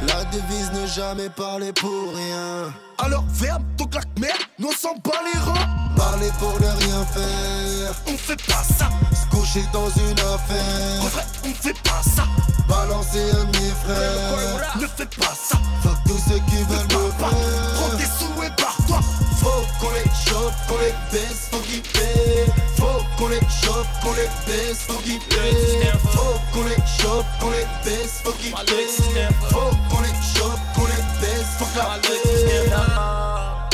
La 0.03 0.25
devise 0.25 0.71
ne 0.73 0.87
jamais 0.87 1.29
parler 1.29 1.73
pour 1.73 2.15
rien. 2.15 2.73
Alors 2.99 3.25
ferme 3.35 3.63
ton 3.77 3.85
claque-merde, 3.87 4.41
nous 4.59 4.73
s'en 4.73 4.95
bat 5.05 5.21
les 5.25 5.39
reins. 5.41 5.69
Parler 5.97 6.31
pour 6.39 6.55
ne 6.55 6.67
rien 6.67 7.05
faire. 7.07 7.95
On 8.07 8.17
fait 8.17 8.43
pas 8.47 8.63
ça. 8.63 8.89
Se 9.13 9.37
coucher 9.37 9.63
dans 9.73 9.91
une 9.91 10.21
En 10.21 10.35
affaire. 10.35 11.03
vrai, 11.13 11.25
on 11.45 11.53
fait 11.53 11.83
pas 11.83 12.03
ça. 12.03 12.25
Balancer 12.67 13.31
un 13.33 13.45
de 13.45 13.59
mes 13.59 13.73
frères. 13.85 14.77
Ne 14.81 14.87
fais 14.87 15.07
pas 15.07 15.35
ça. 15.35 15.59
Fuck 15.83 15.99
tous 16.07 16.19
ceux 16.29 16.39
qui 16.49 16.63
veulent 16.65 17.03
me 17.03 17.11
Pas. 17.19 17.29
Prends 17.75 17.97
tes 17.97 18.05
faire. 18.05 18.19
sous 18.19 18.43
et 18.43 18.51
barre-toi. 18.57 19.01
Faut 19.41 19.67
qu'on 19.81 19.93
les 19.93 20.11
chope, 20.25 20.55
qu'on 20.69 20.79
les 20.79 20.95
baisse, 21.13 21.49
faut 21.51 21.59
qu'ils 21.59 21.83
paient. 21.83 22.47
Faut 22.77 23.03
qu'on 23.19 23.29
les 23.29 23.41
chope, 23.41 23.87
qu'on 24.03 24.13
les 24.13 24.31
baisse, 24.47 24.79
faut 24.89 25.01
qu'ils. 25.03 25.21
Faut 26.13 26.41
qu'on 26.53 26.65
les 26.65 26.77
chope, 27.01 27.27
qu'on 27.41 27.51
les 27.51 27.67
baisse, 27.85 28.21
faut 28.25 28.33
qu'ils. 28.33 28.55
Faut 29.51 29.90
baisse, 31.83 32.01
faut 32.03 32.29
que 32.29 32.71
la 32.71 32.77
paix. 32.77 33.71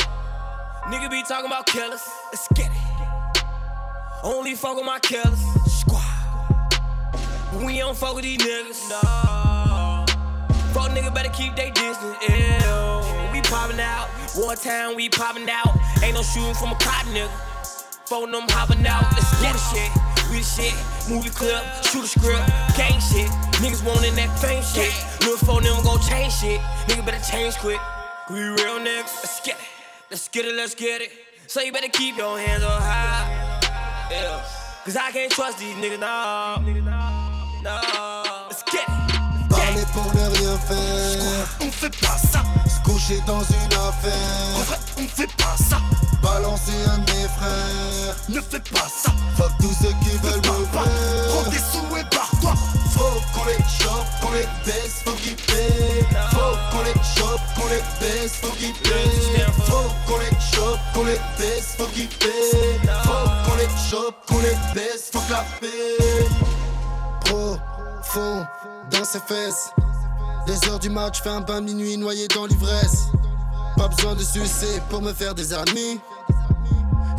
Nigga 0.89 1.09
be 1.09 1.21
talking 1.23 1.47
about 1.47 1.65
killers. 1.65 2.01
Let's 2.31 2.47
get 2.53 2.71
it. 2.71 3.43
Only 4.23 4.55
fuck 4.55 4.77
with 4.77 4.85
my 4.85 4.99
killers. 4.99 5.39
Squad. 5.67 6.01
We 7.63 7.79
don't 7.79 7.95
fuck 7.97 8.15
with 8.15 8.23
these 8.23 8.37
niggas. 8.37 8.89
No. 8.89 10.05
Fuck 10.73 10.91
nigga 10.91 11.13
better 11.13 11.29
keep 11.29 11.55
they 11.55 11.71
distance. 11.71 12.15
Ew. 12.29 13.33
We 13.33 13.41
popping 13.41 13.79
out. 13.79 14.07
One 14.35 14.55
time 14.55 14.95
we 14.95 15.09
popping 15.09 15.49
out. 15.49 15.75
Ain't 16.01 16.15
no 16.15 16.23
shooting 16.23 16.53
from 16.53 16.71
a 16.71 16.75
cop 16.75 17.05
nigga. 17.07 17.29
Phone 18.05 18.31
them 18.31 18.45
hopping 18.47 18.87
out. 18.87 19.03
Let's 19.11 19.41
get 19.41 19.53
the 19.53 19.59
shit. 19.59 19.91
We 20.31 20.37
the 20.37 20.43
shit. 20.43 20.73
Movie 21.09 21.29
clip. 21.29 21.63
Shoot 21.83 22.05
a 22.05 22.07
script. 22.07 22.47
Gang 22.77 22.99
shit. 23.01 23.29
Niggas 23.59 23.83
wanting 23.85 24.15
that 24.15 24.39
fame 24.39 24.63
shit. 24.63 24.93
Look 25.27 25.39
for 25.39 25.61
them 25.61 25.83
gon' 25.83 25.99
change 25.99 26.31
shit. 26.33 26.61
Nigga 26.87 27.05
better 27.05 27.23
change 27.29 27.55
quick. 27.57 27.79
We 28.29 28.39
real 28.39 28.79
niggas. 28.79 29.23
Let's 29.23 29.39
get 29.39 29.55
it. 29.55 29.61
Let's 30.09 30.27
get 30.27 30.45
it, 30.45 30.55
let's 30.55 30.75
get 30.75 31.01
it. 31.01 31.11
So 31.47 31.61
you 31.61 31.71
better 31.71 31.87
keep 31.87 32.17
your 32.17 32.37
hands 32.37 32.63
on 32.63 32.81
high. 32.81 34.09
Yeah. 34.11 34.43
Cause 34.83 34.97
I 34.97 35.11
can't 35.11 35.31
trust 35.31 35.59
these 35.59 35.75
niggas, 35.75 35.99
no. 35.99 36.61
No. 37.63 38.06
Pour 39.97 40.13
ne 40.13 40.29
rien 40.37 40.57
faire. 40.57 41.47
On 41.61 41.71
fait 41.71 41.97
pas 41.99 42.17
ça. 42.17 42.43
Se 42.69 42.89
coucher 42.89 43.19
dans 43.25 43.41
une 43.41 43.73
En 43.77 43.89
affaire. 43.89 44.63
vrai, 44.67 44.77
on 44.99 45.07
fait 45.07 45.33
pas 45.37 45.57
ça. 45.57 45.77
Balancer 46.21 46.79
un 46.87 46.97
de 46.99 47.11
mes 47.11 47.27
frères. 47.37 48.15
Ne 48.29 48.41
fais 48.41 48.59
pas 48.59 48.87
ça. 49.03 49.11
Fuck 49.37 49.51
tous 49.59 49.73
ceux 49.81 49.93
qui 50.03 50.17
veulent 50.23 50.37
me 50.37 50.65
Pas. 50.65 50.83
Prends 51.29 51.51
faire. 51.51 51.65
sous 51.71 51.97
et 51.97 52.03
barre-toi. 52.15 52.53
Faut 52.93 53.21
qu'on 53.33 53.45
les 53.45 53.63
chope, 53.79 54.07
qu'on 54.21 54.31
les 54.33 54.47
baisse, 54.65 55.01
faut 55.03 55.11
qu'ils 55.13 55.35
paient. 55.35 56.05
Faut 56.31 56.55
qu'on 56.71 56.83
les 56.83 56.93
qu'on 57.55 57.67
les 57.69 57.83
baisse, 57.99 58.33
faut 58.41 58.55
qu'ils 58.57 58.73
paient. 58.73 59.45
Faut 59.65 59.89
qu'on 60.07 60.19
les 60.19 60.37
chope, 60.39 60.79
qu'on 60.93 61.05
les 61.05 61.19
baisse, 61.37 61.75
faut 61.77 61.87
qu'ils 61.87 62.07
paient. 62.07 62.79
Faut 63.03 63.29
qu'on 63.45 63.57
les 63.57 63.69
chope, 63.89 64.15
qu'on 64.27 64.39
les 64.39 64.57
baisse, 64.73 65.09
faut 65.11 65.21
que 65.21 65.31
la 65.31 65.45
paix. 65.59 66.27
Profond 67.25 68.45
dans 68.91 69.03
ses 69.03 69.19
fesses. 69.19 69.71
Les 70.47 70.69
heures 70.69 70.79
du 70.79 70.89
match, 70.89 71.21
fais 71.21 71.29
un 71.29 71.41
bain 71.41 71.59
minuit 71.59 71.97
noyé 71.97 72.27
dans 72.29 72.45
l'ivresse. 72.45 73.07
Pas 73.75 73.89
besoin 73.89 74.15
de 74.15 74.23
sucer 74.23 74.81
pour 74.89 75.01
me 75.01 75.11
faire 75.11 75.35
des 75.35 75.53
amis. 75.53 75.99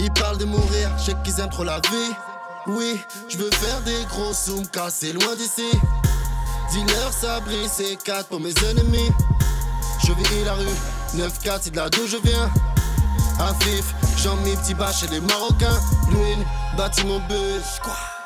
Ils 0.01 0.11
parlent 0.13 0.39
de 0.39 0.47
mourir, 0.47 0.91
je 0.99 1.05
sais 1.05 1.17
qu'ils 1.23 1.39
aiment 1.39 1.51
trop 1.51 1.65
la 1.65 1.79
vie. 1.91 2.15
Oui, 2.69 2.99
je 3.29 3.37
veux 3.37 3.51
faire 3.51 3.81
des 3.83 4.03
gros 4.07 4.33
zooms 4.33 4.67
cassés 4.69 5.13
loin 5.13 5.37
d'ici. 5.37 5.71
Dis-leur 6.73 7.13
ça 7.13 7.41
brille, 7.41 7.69
c'est 7.71 7.97
4 8.03 8.29
pour 8.29 8.41
mes 8.41 8.55
ennemis. 8.71 9.11
Je 10.07 10.13
vis 10.13 10.45
la 10.45 10.55
rue, 10.55 10.65
9-4, 11.17 11.59
c'est 11.61 11.71
de 11.71 11.77
là 11.77 11.91
d'où 11.91 12.07
je 12.07 12.17
viens. 12.17 12.51
À 13.39 13.53
vif, 13.65 13.95
j'en 14.17 14.37
mis 14.37 14.57
petit 14.57 14.75
bas 14.75 14.91
chez 14.91 15.07
les 15.09 15.21
Marocains. 15.21 15.81
Lune, 16.11 16.45
bâti 16.79 17.05
mon 17.05 17.19
bus. 17.21 17.79
Quoi? 17.83 18.18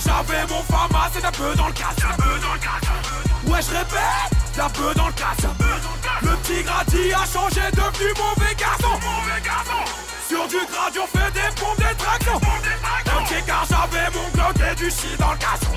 J'avais 0.00 0.46
mon 0.48 0.62
fama, 0.62 1.10
c'est 1.12 1.24
un 1.24 1.30
peu 1.30 1.54
dans 1.54 1.66
le 1.66 1.72
casse. 1.72 1.96
Ouais, 3.46 3.60
je 3.60 3.70
répète, 3.70 4.56
la 4.56 4.68
peu 4.70 4.94
dans 4.94 5.06
le 5.06 5.12
casse. 5.12 5.46
Le 6.22 6.36
petit 6.36 6.62
grati 6.62 7.12
a 7.12 7.26
changé, 7.30 7.60
devenu 7.72 8.12
mauvais 8.16 8.54
garçon. 8.56 8.98
Sur 10.28 10.48
du 10.48 10.56
gradure, 10.66 11.06
fais 11.12 11.30
des 11.32 11.60
pompes, 11.60 11.76
des 11.76 11.94
tractions. 11.96 12.36
Ok, 12.36 13.44
car 13.46 13.66
j'avais 13.68 14.10
mon 14.14 14.28
glock 14.30 14.56
et 14.70 14.74
du 14.76 14.90
shit 14.90 15.18
dans 15.18 15.32
le 15.32 15.38
casson. 15.38 15.72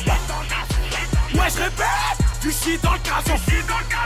Ouais, 1.34 1.50
je 1.50 1.62
répète, 1.62 2.42
du 2.42 2.52
shit 2.52 2.82
dans 2.82 2.94
le 2.94 3.00
casson. 3.00 3.38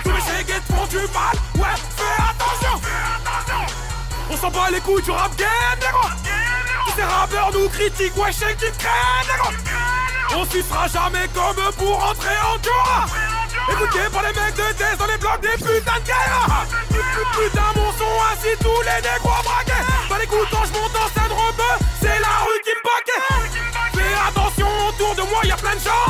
Tous 0.04 0.12
mes 0.12 0.22
chéguettes 0.22 0.64
font 0.68 0.88
du 0.88 0.98
mal. 0.98 1.36
Ouais, 1.56 1.76
fais 1.96 2.24
attention. 2.24 2.82
On 4.32 4.38
s'en 4.38 4.50
bat 4.50 4.70
les 4.72 4.82
couilles 4.82 5.04
du 5.04 5.12
rap 5.12 5.36
game, 5.36 5.48
négro. 5.80 6.10
Tous 6.88 6.96
ces 6.96 7.04
rappeurs 7.04 7.52
nous 7.54 7.70
critiquent, 7.70 8.18
ouais, 8.18 8.32
je 8.32 8.38
sais 8.38 8.56
qu'ils 8.56 8.72
traînent, 8.72 9.28
négro. 9.28 9.52
On 10.36 10.46
s'y 10.46 10.64
jamais 10.94 11.28
comme 11.34 11.74
pour 11.78 12.04
entrer 12.04 12.38
en 12.46 12.62
Jura. 12.62 13.06
Écoutez 13.72 14.10
par 14.12 14.22
les 14.22 14.30
mecs 14.30 14.56
de 14.56 14.74
test 14.78 14.98
dans 14.98 15.08
les 15.08 15.18
blocs 15.18 15.42
des 15.42 15.58
putains 15.58 16.00
de 16.00 16.06
guerre. 16.06 16.66
Putain, 17.34 17.62
mon 17.76 17.92
son 17.94 18.14
ainsi 18.32 18.56
tous 18.60 18.82
les 18.82 19.02
négros 19.02 19.44
braqués. 19.44 19.84
Dans 20.10 20.18
les 20.18 20.28
quand 20.28 20.66
je 20.66 20.74
monte 20.74 20.96
en 20.96 21.08
scène 21.08 21.32
rebeu, 21.32 21.86
c'est 22.02 22.20
la 22.20 22.36
rue 22.46 22.62
qui 22.64 22.72
me 22.72 22.84
paquet. 22.84 23.26
Fais 23.94 24.14
attention, 24.28 24.68
autour 24.88 25.16
de 25.16 25.30
moi 25.30 25.42
y 25.44 25.52
a 25.52 25.58
plein 25.58 25.76
de 25.76 25.80
gens. 25.80 26.10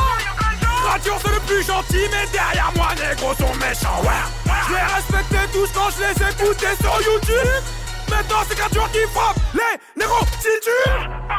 Radio 0.86 1.14
c'est 1.22 1.32
le 1.32 1.40
plus 1.40 1.62
gentil, 1.62 2.08
mais 2.10 2.26
derrière 2.32 2.72
moi, 2.76 2.88
négros 2.94 3.34
sont 3.34 3.54
méchants, 3.56 4.02
ouais. 4.02 4.52
Je 4.68 4.74
les 4.74 4.94
respectais 4.94 5.46
tous 5.52 5.68
quand 5.72 5.90
je 5.90 6.04
les 6.04 6.30
écoutais 6.30 6.76
sur 6.80 7.00
YouTube. 7.02 7.79
Maintenant 8.10 8.42
c'est 8.48 8.56
Gradure 8.56 8.90
qui 8.92 9.00
frappe 9.14 9.36
les 9.54 10.02
négros 10.02 10.26
tu 10.42 10.48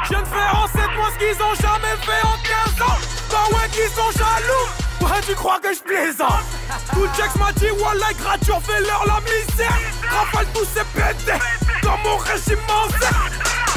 Je 0.04 0.10
viens 0.10 0.22
de 0.22 0.28
faire 0.28 0.56
en 0.56 0.68
7 0.68 0.76
mois 0.96 1.10
ce 1.14 1.18
qu'ils 1.20 1.44
ont 1.44 1.56
jamais 1.56 1.96
fait 2.02 2.26
en 2.26 2.38
15 2.78 2.88
ans. 2.88 3.00
Bah 3.30 3.46
ouais 3.52 3.70
qu'ils 3.70 3.90
sont 3.90 4.12
jaloux. 4.12 4.68
Ouais 5.02 5.22
tu 5.28 5.36
crois 5.36 5.60
que 5.60 5.74
je 5.74 5.82
plaisante? 5.82 6.46
Tout 6.94 7.08
Jax 7.18 7.36
m'a 7.36 7.52
dit 7.54 7.72
Wallah 7.72 8.14
Gradure 8.18 8.62
fais 8.64 8.82
leur 8.82 9.06
la 9.06 9.20
misère. 9.22 9.78
Rafale 10.10 10.48
tous 10.54 10.66
ces 10.74 10.86
pétés 10.96 11.40
Dans 11.84 11.98
mon 11.98 12.18
régime 12.18 12.60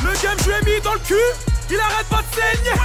Le 0.05 0.23
game 0.23 0.39
je 0.45 0.51
lui 0.51 0.73
ai 0.73 0.77
mis 0.77 0.81
dans 0.81 0.95
le 0.95 1.01
cul. 1.01 1.15
Il 1.71 1.81
arrête 1.81 2.09
pas 2.09 2.23
de 2.23 2.35
saigner. 2.35 2.81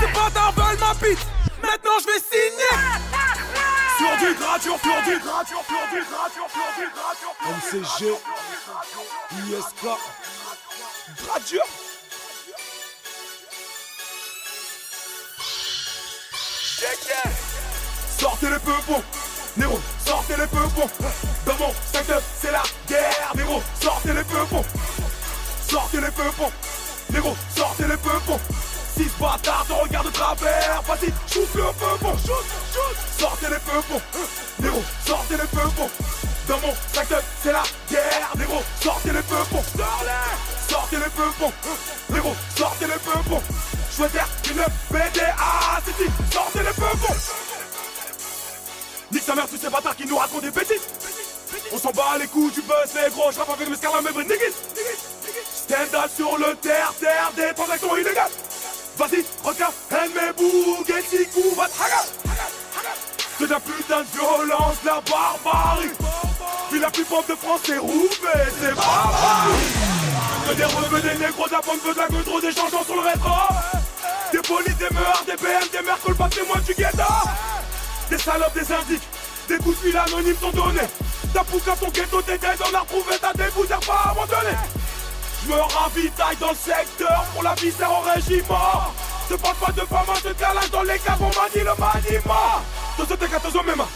C'est 0.00 0.12
pas 0.12 0.30
d'Arvel 0.30 0.78
ma 0.78 0.94
bite. 0.94 1.26
Maintenant 1.62 1.98
je 2.00 2.06
vais 2.06 2.20
signer 2.20 3.07
sur 3.98 4.16
du 4.16 4.34
gradure, 4.34 4.78
sur 4.80 5.02
du 5.02 5.18
gradure, 5.18 5.64
sur 5.66 5.84
du 5.90 6.00
gradure, 6.06 6.48
sur 6.52 6.68
du. 6.78 7.78
MCG, 7.78 8.00
ISK, 9.48 9.84
gradure. 11.24 11.66
Sortez 18.18 18.50
les 18.50 18.58
peupons, 18.58 19.02
Nero, 19.56 19.80
sortez 20.04 20.36
les 20.36 20.46
peupons. 20.46 20.90
Dans 21.46 21.54
mon 21.54 21.72
secteur, 21.92 22.22
c'est 22.40 22.52
la 22.52 22.62
guerre, 22.88 23.32
Nero, 23.34 23.62
sortez 23.80 24.12
les 24.12 24.24
peupons. 24.24 24.64
Sortez 25.68 26.00
les 26.00 26.10
peupons, 26.10 26.52
Nero, 27.12 27.36
sortez 27.56 27.84
les 27.84 27.96
peupons. 27.96 28.40
Six 28.98 29.10
bâtards 29.20 29.64
te 29.68 29.72
regardent 29.74 30.06
de 30.08 30.12
travers, 30.12 30.82
vas-y, 30.82 31.12
chouffe 31.32 31.54
le 31.54 31.62
peupon. 31.78 32.16
Sortez 33.16 33.46
les 33.46 33.60
peupons, 33.60 34.02
Nero, 34.58 34.82
sortez 35.06 35.36
les 35.36 35.46
peupons. 35.46 35.88
Dans 36.48 36.58
mon 36.58 36.74
secteur, 36.92 37.22
c'est 37.40 37.52
la 37.52 37.62
guerre, 37.88 38.30
Nero, 38.36 38.60
sortez 38.82 39.12
les 39.12 39.22
peupons. 39.22 39.62
Sortez 40.68 40.96
les 40.96 41.10
peupons, 41.10 41.52
Nero, 42.10 42.34
sortez 42.56 42.86
les 42.86 42.98
peupons. 42.98 43.42
Je 43.92 44.02
veux 44.02 44.08
faire 44.08 44.28
une 44.50 44.64
BDA, 44.90 45.80
City, 45.86 46.10
sortez 46.32 46.58
les 46.58 46.64
peupons. 46.64 47.14
Nique 49.12 49.22
sa 49.22 49.36
mère, 49.36 49.46
tous 49.48 49.58
ces 49.58 49.70
bâtards 49.70 49.94
qui 49.94 50.08
nous 50.08 50.16
racontent 50.16 50.40
des 50.40 50.50
bêtises. 50.50 50.88
On 51.72 51.78
s'en 51.78 51.92
bat 51.92 52.18
les 52.18 52.26
coups 52.26 52.52
du 52.52 52.62
buzz, 52.62 52.94
les 52.96 53.10
gros, 53.12 53.30
je 53.30 53.38
rappe 53.38 53.50
avec 53.50 53.68
mes 53.68 53.76
scarlats, 53.76 54.02
mes 54.02 54.24
niggas. 54.24 54.58
Stand 55.54 55.94
up 55.94 56.10
sur 56.16 56.36
le 56.36 56.56
terre, 56.56 56.92
terre, 56.98 57.30
des 57.36 57.54
transactions 57.54 57.96
illégales. 57.96 58.32
Vas-y, 58.98 59.24
regarde, 59.44 59.74
elle 59.90 60.10
mes 60.10 60.32
bougs, 60.32 60.90
et 60.90 61.02
si 61.08 61.24
coups, 61.28 61.56
va 61.56 61.68
C'est 63.38 63.44
de 63.44 63.50
la 63.50 63.60
putain 63.60 64.00
de 64.00 64.06
violence, 64.08 64.76
la 64.84 65.00
barbarie. 65.08 65.90
Puis 66.68 66.80
la 66.80 66.90
plus 66.90 67.04
pauvre 67.04 67.24
de 67.28 67.36
France, 67.36 67.60
c'est 67.64 67.78
Roubaix, 67.78 68.50
c'est 68.60 68.74
barbarie. 68.74 69.52
Que 70.48 70.54
des 70.54 70.64
revenus, 70.64 71.02
des 71.04 71.26
négros, 71.26 71.46
de 71.46 71.52
la 71.52 71.60
pomme, 71.60 71.78
de 71.86 71.96
la 71.96 72.08
goudron, 72.08 72.40
des 72.40 72.50
changements 72.50 72.84
sur 72.84 72.96
le 72.96 73.02
rétro. 73.02 73.30
Des 74.32 74.38
polices, 74.40 74.76
des 74.78 74.92
meurs, 74.92 75.22
des 75.26 75.36
BM, 75.36 75.68
des 75.70 75.86
mercoles, 75.86 76.16
pas 76.16 76.28
témoins 76.28 76.60
du 76.66 76.74
ghetto. 76.74 77.02
Des 78.10 78.18
salopes, 78.18 78.54
des 78.54 78.72
indiques, 78.72 79.08
des 79.46 79.58
coups 79.58 79.80
de 79.80 79.86
fil 79.86 79.96
anonymes 79.96 80.36
sont 80.40 80.50
donnés. 80.50 80.88
T'as 81.32 81.44
poussé 81.44 81.70
à 81.70 81.76
ton 81.76 81.88
ghetto, 81.90 82.20
t'es 82.22 82.36
dead, 82.36 82.58
on 82.68 82.74
a 82.74 82.80
retrouvé 82.80 83.16
ta 83.20 83.32
débousère 83.32 83.80
pas 83.80 84.10
abandonné. 84.10 84.56
Je 85.42 85.48
me 85.52 85.60
ravitaille 85.60 86.36
dans 86.36 86.50
le 86.50 86.56
secteur 86.56 87.24
pour 87.32 87.42
la 87.42 87.54
viscère 87.54 87.90
au 87.90 88.00
régiment. 88.00 88.92
Je 89.30 89.36
parle 89.36 89.56
pas 89.56 89.72
de 89.72 89.80
femme, 89.80 90.06
de 90.24 90.32
calage 90.32 90.70
dans 90.70 90.82
les 90.82 90.98
caves, 90.98 91.20
on 91.20 91.26
m'a 91.26 91.48
dit 91.52 91.60
le 91.60 91.74
maniement. 91.78 92.62
Tous 92.96 93.06
te 93.06 93.26
katozo 93.26 93.62
mema. 93.62 93.86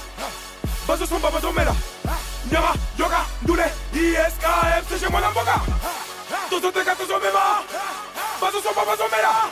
Bazo 0.86 1.06
son 1.06 1.18
babazo 1.18 1.52
mela. 1.52 1.74
Nyama, 2.50 2.72
yoga, 2.98 3.24
doule, 3.42 3.64
ISKM, 3.94 4.84
c'est 4.88 5.00
chez 5.00 5.08
moi 5.10 5.20
la 5.20 5.30
boga. 5.30 5.54
Tous 6.50 6.60
te 6.60 6.84
katozo 6.84 7.18
mema. 7.18 7.62
Bazo 8.40 8.60
son 8.62 8.74
babazo 8.74 9.04
mela. 9.10 9.48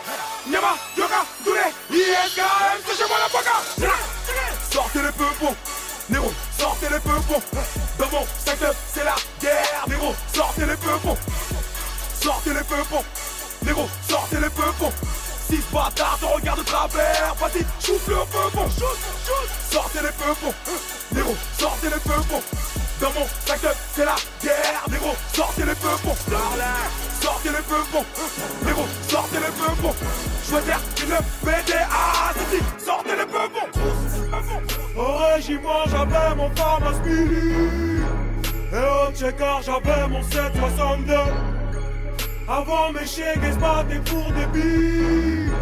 Nyama, 0.46 0.76
yoga, 0.96 1.24
doule, 1.44 1.64
ISKM, 1.90 2.81
c'est 2.87 2.96
chez 2.96 3.09
moi 3.09 3.18
la 3.18 3.29
boga. 3.29 3.92
Sortez 4.70 5.03
les 5.03 5.12
peupons, 5.12 5.57
Nero, 6.09 6.33
sortez 6.59 6.88
les 6.90 7.00
peupons. 7.00 7.42
Dans 7.98 8.11
mon 8.11 8.26
secteur, 8.44 8.74
c'est 8.92 9.05
la 9.05 9.14
guerre, 9.40 9.85
Nero, 9.88 10.14
sortez 10.33 10.66
les 10.66 10.76
peupons. 10.76 11.16
Sortez 12.22 12.50
les 12.52 12.64
peupons, 12.64 13.04
Nero, 13.64 13.88
sortez 14.09 14.37
les 14.37 14.50
peupons. 14.50 14.92
Six 15.48 15.62
bâtards 15.72 16.18
te 16.20 16.26
regardent 16.26 16.61
de 16.61 16.64
travers, 16.64 17.35
vas-y, 17.40 17.64
chouffe 17.85 18.06
le 18.09 18.16
peupon. 18.30 18.68
Sortez 19.70 20.00
les 20.02 20.12
peupons, 20.12 20.54
Nero, 21.12 21.35
sortez 21.59 21.88
les 21.88 22.00
peupons. 22.00 22.42
Dans 23.00 23.12
mon 23.12 23.26
secteur, 23.46 23.74
c'est 23.94 24.04
la 24.04 24.16
guerre, 24.42 24.85
Nero, 24.90 25.14
sortez 25.33 25.62
les 25.62 25.74
peupons. 25.74 26.14
Sortez 27.22 27.48
les 27.48 27.62
peupons, 27.62 28.04
Nero, 28.64 28.87
sortez 29.09 29.37
les. 29.38 29.50
Je 30.50 30.56
veux 30.56 30.62
faire 30.62 30.80
une 31.02 31.16
BDA, 31.42 32.35
c'est 32.50 32.85
sortez 32.85 33.16
les 33.16 33.26
peupons. 33.26 33.68
Au 34.96 35.16
régiment, 35.33 35.85
j'avais 35.87 36.35
mon 36.35 36.50
pharma 36.56 36.92
spirit. 36.94 38.02
Et 38.72 38.76
au 38.76 39.12
checker, 39.14 39.61
j'avais 39.64 40.09
mon 40.09 40.22
762. 40.22 41.14
Avant 42.50 42.90
mes 42.90 43.06
chiens 43.06 43.34
se 43.34 43.58
battaient 43.60 44.00
pour 44.10 44.26
des 44.32 44.46
billes 44.52 45.52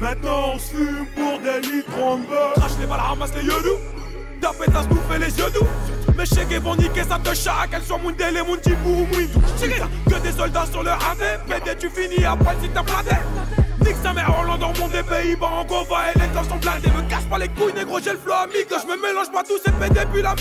Maintenant 0.00 0.52
on 0.54 0.58
se 0.58 0.74
fume 0.74 1.06
pour 1.14 1.38
des 1.40 1.60
litres 1.60 2.02
en 2.02 2.16
beurre. 2.16 2.54
Crache 2.56 2.72
les 2.80 2.86
balles, 2.86 3.00
ramasse 3.00 3.34
les 3.36 3.44
yeux 3.44 3.52
Ta 4.40 4.50
pétasse 4.54 4.88
nous 4.88 4.96
fait 5.10 5.18
les 5.18 5.38
yeux 5.38 5.50
doux. 5.50 5.66
Mes 6.16 6.24
chèques 6.24 6.62
vont 6.62 6.74
niquer 6.74 7.02
ça 7.02 7.18
te 7.22 7.34
chaque, 7.34 7.70
elles 7.74 7.82
sont 7.82 7.98
Mundele, 7.98 8.42
Mundi, 8.48 8.74
Boumouindou. 8.82 9.42
Que 10.08 10.22
des 10.22 10.32
soldats 10.32 10.66
sur 10.70 10.82
le 10.82 10.90
radé, 10.90 11.36
pédé, 11.46 11.76
tu 11.78 11.90
finis 11.90 12.24
après 12.24 12.56
si 12.62 12.68
t'as 12.70 12.82
platé. 12.82 13.16
Nique 13.92 14.02
sa 14.02 14.12
mère, 14.14 14.34
Hollande, 14.40 14.60
monde 14.78 14.90
des 14.90 15.02
Pays-Bas, 15.02 15.50
Angova 15.60 15.96
et 16.14 16.18
les 16.18 16.26
temps 16.28 16.44
sont 16.44 16.56
blindés. 16.56 16.88
Me 16.88 17.08
casse 17.10 17.24
pas 17.24 17.36
les 17.36 17.48
couilles, 17.48 17.74
négro, 17.74 17.98
j'ai 18.02 18.12
le 18.12 18.16
flow 18.18 18.32
amigo. 18.32 18.76
Je 18.80 18.86
me 18.86 18.96
mélange 19.02 19.30
pas 19.30 19.42
tous 19.42 19.58
ces 19.62 19.70
pédés 19.72 20.06
puis 20.10 20.22
la 20.22 20.34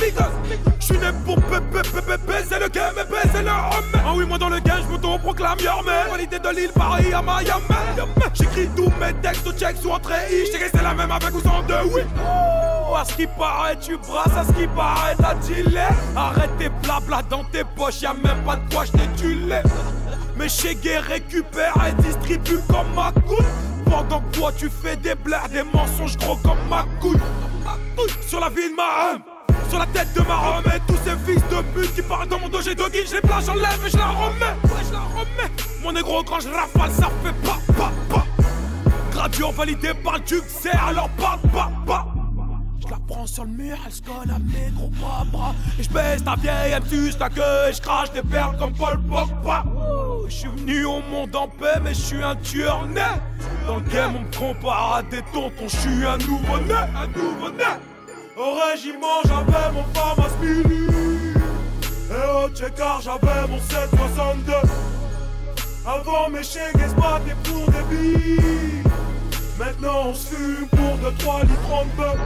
Je 0.79 0.85
suis 0.85 0.97
né 0.97 1.07
pour 1.25 1.35
pépé, 1.35 1.81
pépé, 1.81 2.33
c'est 2.47 2.59
le 2.59 2.69
game, 2.69 2.95
et 2.97 3.27
c'est 3.33 3.41
le 3.41 3.49
homme. 3.49 3.91
Ah 4.05 4.13
oui, 4.15 4.25
moi 4.25 4.37
dans 4.37 4.47
le 4.47 4.59
game, 4.59 4.79
je 4.83 4.87
m'auto-proclame 4.89 5.59
Yormé. 5.59 5.91
Qualité 6.09 6.39
de 6.39 6.49
l'île, 6.49 6.71
Paris 6.73 7.13
à 7.13 7.21
Miami. 7.21 8.07
J'écris 8.33 8.69
tous 8.73 8.91
mes 9.01 9.13
textes 9.21 9.45
au 9.45 9.51
check 9.51 9.75
sous 9.81 9.89
entrée. 9.89 10.45
J't'ai 10.45 10.69
c'est 10.73 10.83
la 10.83 10.93
même 10.93 11.11
avec 11.11 11.35
ou 11.35 11.41
sans 11.41 11.61
deux, 11.63 11.93
oui. 11.93 12.01
Oh, 12.89 12.95
à 12.95 13.03
ce 13.03 13.13
qui 13.13 13.27
paraît, 13.27 13.77
tu 13.81 13.97
brasses, 13.97 14.37
à 14.37 14.45
ce 14.45 14.53
qui 14.53 14.67
paraît, 14.67 15.15
t'as 15.19 15.33
dealé. 15.35 15.81
Arrête 16.15 16.57
tes 16.57 16.69
blabla 16.69 17.21
dans 17.29 17.43
tes 17.43 17.65
poches, 17.75 18.01
y'a 18.01 18.13
même 18.13 18.43
pas 18.45 18.55
de 18.55 18.73
quoi, 18.73 18.85
j't'ai. 18.85 19.01
Mais 20.36 20.50
chez 20.50 20.78
récupère 21.00 21.74
et 21.88 22.02
distribue 22.02 22.60
comme 22.67 22.94
ma 22.96 23.12
couille. 23.28 23.46
Pendant 23.86 24.22
que 24.22 24.38
toi 24.38 24.52
tu 24.58 24.70
fais 24.70 24.96
des 24.96 25.15
blagues, 25.15 25.52
des 25.52 25.63
mensonges 25.63 26.17
gros 26.17 26.38
comme 26.38 26.58
ma 26.70 26.86
couille. 27.00 27.20
Sur 28.28 28.39
la 28.39 28.50
vie 28.50 28.70
de 28.70 28.76
ma 28.76 29.13
homme, 29.13 29.22
sur 29.70 29.80
la 29.80 29.86
tête 29.88 30.13
de 30.15 30.22
ma 30.22 30.36
homme 30.36 30.63
et 30.74 30.80
tous 30.88 30.98
ces 31.04 31.32
fils 31.32 31.44
de 31.50 31.62
pute 31.74 31.94
qui 31.94 32.02
parlent 32.02 32.28
dans 32.28 32.39
mon 32.39 32.50
dos, 32.50 32.62
j'ai 32.62 32.74
deux 32.74 32.89
guides, 32.89 33.08
je 33.08 33.15
les 33.15 33.46
j'enlève 33.46 33.80
et 33.86 33.89
je 33.89 33.98
la 33.98 34.08
remets. 34.08 34.46
Ouais, 34.63 34.82
je 34.88 34.94
la 34.94 35.00
remets. 35.00 35.52
Mon 35.84 35.91
négro, 35.91 36.24
quand 36.24 36.39
je 36.39 36.50
rafale, 36.50 36.91
ça 36.91 37.10
fait 37.24 37.34
pas, 37.46 37.60
pas, 37.78 37.91
pas. 38.10 38.26
Graduant 39.12 39.52
validé 39.52 39.94
par 39.94 40.13
le 40.13 40.22
duc, 40.22 40.44
c'est 40.48 40.72
alors 40.72 41.10
pas, 41.10 41.38
pas, 41.54 41.72
pas 41.86 42.08
la 42.91 42.98
prends 43.08 43.26
sur 43.26 43.46
le 43.46 43.52
mur, 43.52 43.78
elle 43.86 43.91
se 43.91 44.02
colle 44.02 44.30
à 44.30 44.38
mes 44.39 44.70
gros 44.76 44.89
bras, 44.89 45.26
bras. 45.32 45.56
Et 45.80 45.84
je 45.84 45.89
baisse 45.89 46.24
ta 46.24 46.36
vieille, 46.36 46.74
elle 46.74 46.84
me 46.84 46.88
suce 46.88 47.17
la 47.17 47.30
queue 47.30 47.70
et 47.70 47.74
je 47.74 47.82
crache 47.82 48.12
des 48.12 48.22
perles 48.22 48.58
comme 48.58 48.74
Paul 48.74 49.00
Pogba. 49.04 49.63
Je 50.32 50.38
suis 50.38 50.48
venu 50.48 50.86
au 50.86 51.02
monde 51.12 51.36
en 51.36 51.50
paix, 51.50 51.78
mais 51.84 51.94
je 51.94 52.00
suis 52.00 52.24
un 52.24 52.38
tueur 52.38 52.88
net. 52.88 53.04
Dans 53.67 53.76
le 53.76 53.82
game, 53.82 54.15
on 54.15 54.22
me 54.22 54.34
compare 54.34 54.96
à 54.96 55.04
des 55.04 55.22
tontons, 55.34 55.67
je 55.67 55.76
suis 55.76 56.06
un 56.06 56.17
nouveau-né, 56.20 56.74
un 56.74 57.08
nouveau-né. 57.08 57.65
Au 58.38 58.54
régiment, 58.65 59.20
j'avais 59.26 59.72
mon 59.74 59.84
Famas 59.94 60.34
Mini. 60.41 60.88
Et 62.10 62.46
au 62.46 62.48
checkard, 62.56 63.02
j'avais 63.02 63.46
mon 63.50 63.60
762. 63.60 64.54
Avant 65.86 66.30
mes 66.30 66.44
chèques, 66.44 66.78
battaient 66.96 67.36
pour 67.44 67.65
des 67.70 67.84
billes. 67.94 68.84
Maintenant, 69.60 70.04
on 70.08 70.13
se 70.13 70.63
pour 70.70 70.98
2-3 71.12 71.41
litres 71.41 71.74
en 71.74 71.86
bœuf. 71.98 72.20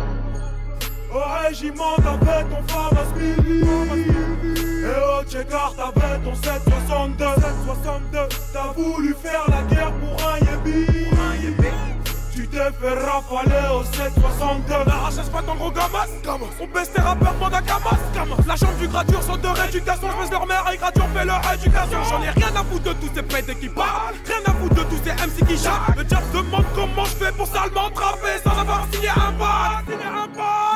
Au 1.12 1.44
régiment, 1.44 1.96
t'avais 1.98 2.44
ton 2.44 2.62
Famas 2.68 3.12
Mini. 3.18 4.06
Et 4.84 5.20
au 5.20 5.28
checkard, 5.28 5.74
t'avais 5.76 6.20
ton 6.24 6.36
762. 6.36 7.25
762. 7.86 8.28
T'as 8.52 8.74
voulu 8.76 9.16
faire 9.22 9.45
Fait 12.86 12.94
rafaler 12.94 13.68
au 13.74 13.84
762 13.84 14.74
N'arrache 14.86 15.16
pas 15.32 15.42
ton 15.42 15.56
gros 15.56 15.72
gamas 15.72 16.06
On 16.62 16.68
baisse 16.68 16.92
tes 16.94 17.02
rappeurs 17.02 17.34
pendant 17.34 17.62
Camas. 17.62 18.38
La 18.46 18.56
chambre 18.56 18.78
du 18.80 18.88
gradure 18.88 19.24
sont 19.24 19.38
de 19.38 19.48
rééducation. 19.48 20.08
Je 20.12 20.22
baisse 20.22 20.32
leur 20.32 20.46
mère 20.46 20.64
et 20.72 20.78
gradure 20.78 21.08
fait 21.16 21.26
leur 21.26 21.42
éducation. 21.52 21.98
J'en 22.08 22.22
ai 22.22 22.30
rien 22.30 22.56
à 22.56 22.64
foutre 22.64 22.84
de 22.84 22.94
tous 22.94 23.10
ces 23.16 23.24
pédés 23.24 23.56
qui 23.56 23.70
parlent 23.70 24.14
Rien 24.28 24.38
à 24.46 24.52
foutre 24.52 24.76
de 24.76 24.84
tous 24.84 25.00
ces 25.04 25.14
MC 25.14 25.48
qui 25.48 25.58
chantent 25.58 25.98
Le 25.98 26.04
diable 26.04 26.26
demande 26.32 26.66
comment 26.76 27.06
je 27.06 27.26
fais 27.26 27.32
pour 27.32 27.48
salement 27.48 27.90
trapper 27.90 28.38
Sans 28.44 28.60
avoir 28.60 28.86
signé 28.92 29.10
un 29.10 29.32
bac 29.32 29.86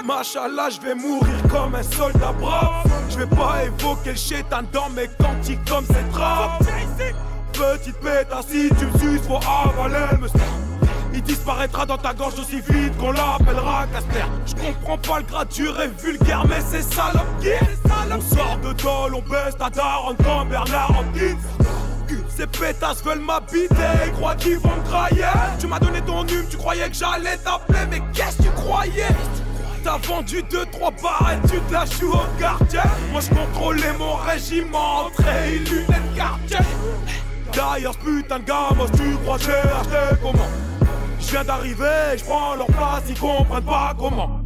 Machallah 0.03 0.69
je 0.71 0.81
vais 0.81 0.95
mourir 0.95 1.35
comme 1.51 1.75
un 1.75 1.83
soldat 1.83 2.33
brave. 2.39 2.89
Je 3.09 3.19
vais 3.19 3.27
pas 3.27 3.65
évoquer 3.65 4.11
le 4.11 4.17
chétan 4.17 4.61
dans 4.73 4.89
mes 4.89 5.09
cantiques 5.19 5.63
comme 5.69 5.85
c'est 5.85 6.11
trap 6.11 6.63
Petite 7.53 7.99
pétasse 7.99 8.47
si 8.47 8.69
tu 8.79 8.85
me 8.87 8.97
suces 8.97 9.27
faut 9.27 9.35
avaler 9.37 10.17
le 10.19 10.68
il 11.13 11.21
disparaîtra 11.21 11.85
dans 11.85 11.97
ta 11.97 12.13
gorge 12.13 12.39
aussi 12.39 12.61
vite 12.61 12.97
qu'on 12.97 13.11
l'appellera 13.11 13.85
Casper. 13.93 14.25
Je 14.45 14.55
comprends 14.55 14.97
pas 14.97 15.19
le 15.19 15.25
gradure 15.25 15.81
et 15.81 15.87
vulgaire, 15.87 16.45
mais 16.47 16.61
c'est 16.61 16.81
salope 16.81 17.25
qui 17.41 17.49
On 18.11 18.21
sort 18.21 18.57
de 18.63 18.73
dol, 18.73 19.15
on 19.15 19.29
baisse 19.29 19.55
ta 19.57 19.69
daronne 19.69 20.17
comme 20.17 20.49
Bernard 20.49 20.91
Hopkins. 20.99 21.37
Ces 22.35 22.47
pétasses 22.47 23.03
veulent 23.03 23.19
m'habiter, 23.19 23.75
ils 24.05 24.11
croient 24.13 24.35
qu'ils 24.35 24.57
vont 24.57 24.75
me 24.75 24.89
grailler. 24.89 25.25
Tu 25.59 25.67
m'as 25.67 25.79
donné 25.79 26.01
ton 26.01 26.25
hume, 26.25 26.45
tu 26.49 26.57
croyais 26.57 26.89
que 26.89 26.95
j'allais 26.95 27.37
t'appeler, 27.37 27.85
mais 27.91 28.01
qu'est-ce 28.13 28.37
que 28.37 28.43
tu 28.43 28.49
croyais? 28.51 29.15
T'as 29.83 29.97
vendu 29.97 30.41
2-3 30.43 31.01
barres 31.01 31.31
et 31.33 31.47
tu 31.47 31.59
te 31.59 31.73
la 31.73 31.83
au 31.83 32.39
quartier. 32.39 32.79
Moi 33.11 33.21
je 33.21 33.29
contrôlais 33.29 33.93
mon 33.97 34.15
régiment, 34.15 35.05
entrée 35.05 35.55
et 35.55 35.59
lunettes 35.59 36.15
quartier. 36.15 36.57
D'ailleurs, 37.53 37.93
ce 37.93 37.97
putain 37.99 38.39
de 38.39 38.45
gamme, 38.45 38.85
tu 38.95 39.17
crois 39.23 39.37
j'ai 39.37 39.51
acheté 39.51 40.15
comment? 40.21 40.38
Je 41.29 41.35
viens 41.35 41.43
d'arriver, 41.43 42.17
je 42.17 42.23
prends 42.23 42.55
leur 42.55 42.65
place, 42.65 43.03
ils 43.07 43.19
comprennent 43.19 43.63
pas 43.63 43.93
comment. 43.99 44.41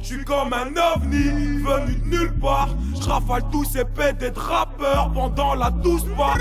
Je 0.00 0.04
suis 0.04 0.24
comme 0.26 0.52
un 0.52 0.66
ovni, 0.76 1.62
venu 1.62 1.94
de 1.94 2.08
nulle 2.10 2.38
part. 2.38 2.68
Je 3.00 3.08
rafale 3.08 3.42
tous 3.50 3.64
ces 3.64 3.86
pédés 3.86 4.30
de 4.30 4.38
rappeurs 4.38 5.10
pendant 5.14 5.54
la 5.54 5.70
douce 5.70 6.04
part. 6.14 6.36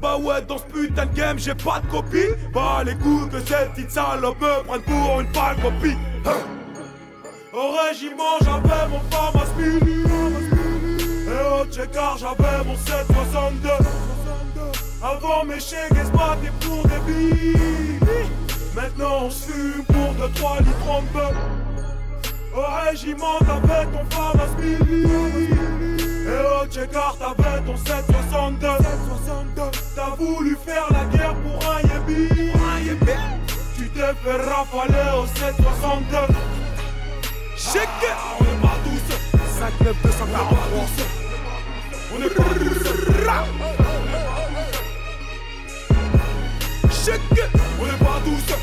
Bah 0.00 0.16
ouais, 0.16 0.40
dans 0.48 0.56
ce 0.56 0.62
putain 0.62 1.04
de 1.04 1.14
game, 1.14 1.38
j'ai 1.38 1.54
pas 1.54 1.80
de 1.80 1.88
copie. 1.88 2.24
Bah 2.54 2.82
les 2.86 2.94
coups 2.94 3.30
que 3.32 3.38
cette 3.40 3.74
petite 3.74 3.90
salope 3.90 4.40
me 4.40 4.62
prennent 4.62 4.80
pour 4.80 5.20
une 5.20 5.30
pâle 5.30 5.56
copie. 5.56 5.98
Hein. 6.24 6.30
Au 7.52 7.72
régiment, 7.86 8.38
j'avais 8.40 8.88
mon 8.88 9.00
Famas 9.10 9.52
Mini. 9.58 10.04
Et 11.26 11.60
au 11.60 11.70
checkard, 11.70 12.16
j'avais 12.16 12.64
mon 12.64 12.76
762. 12.76 13.68
Avant 15.02 15.44
mes 15.44 15.60
chèques, 15.60 15.92
se 15.94 16.10
battaient 16.10 16.52
pour 16.60 16.82
des 16.88 16.98
billes. 17.06 18.00
Maintenant 18.74 19.26
on 19.26 19.30
se 19.30 19.50
fume 19.50 19.84
pour 19.84 20.12
2-3 20.14 20.58
litres 20.58 20.90
en 20.90 21.02
bœuf. 21.14 21.34
Au 22.54 22.88
régiment, 22.88 23.38
t'avais 23.38 23.86
ton 23.86 24.04
Famas 24.10 24.52
Mini. 24.58 25.04
Et 26.26 26.62
au 26.62 26.66
checkard, 26.66 27.16
t'avais 27.18 27.60
ton 27.64 27.76
762. 27.76 28.66
762. 28.66 29.62
T'as 29.94 30.16
voulu 30.16 30.56
faire 30.66 30.86
la 30.90 31.04
guerre 31.16 31.34
pour 31.34 31.70
un 31.70 31.80
yébi. 31.82 32.28
Tu 33.76 33.88
t'es 33.90 34.00
fait 34.00 34.42
rafaler 34.50 35.10
au 35.16 35.26
762. 35.26 36.16
Check 37.56 37.88
On 38.40 38.44
est 38.44 38.60
pas 38.62 38.76
tous 38.84 39.06
5 39.58 39.80
9 39.80 39.96
243 40.02 40.58
On 42.14 42.22
est 42.22 42.30
pas 42.30 42.42
tous 42.42 42.88
on 42.90 43.08
n'est 43.08 43.24
pas 43.24 43.44
tous 43.44 44.07
seuls. 47.08 48.58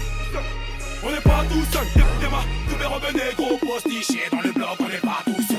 On 1.04 1.12
n'est 1.12 1.22
pas 1.22 1.44
tous 1.50 1.66
seuls. 1.74 1.88
Des 2.20 2.28
ma, 2.28 2.44
tous 2.70 2.78
mes 2.78 2.86
revenez 2.86 3.34
gros 3.38 3.58
postichés 3.58 4.28
dans 4.32 4.42
le 4.42 4.52
bloc, 4.52 4.78
on 4.80 4.88
n'est 4.88 4.98
pas 4.98 5.22
tous 5.26 5.48
seuls. 5.48 5.56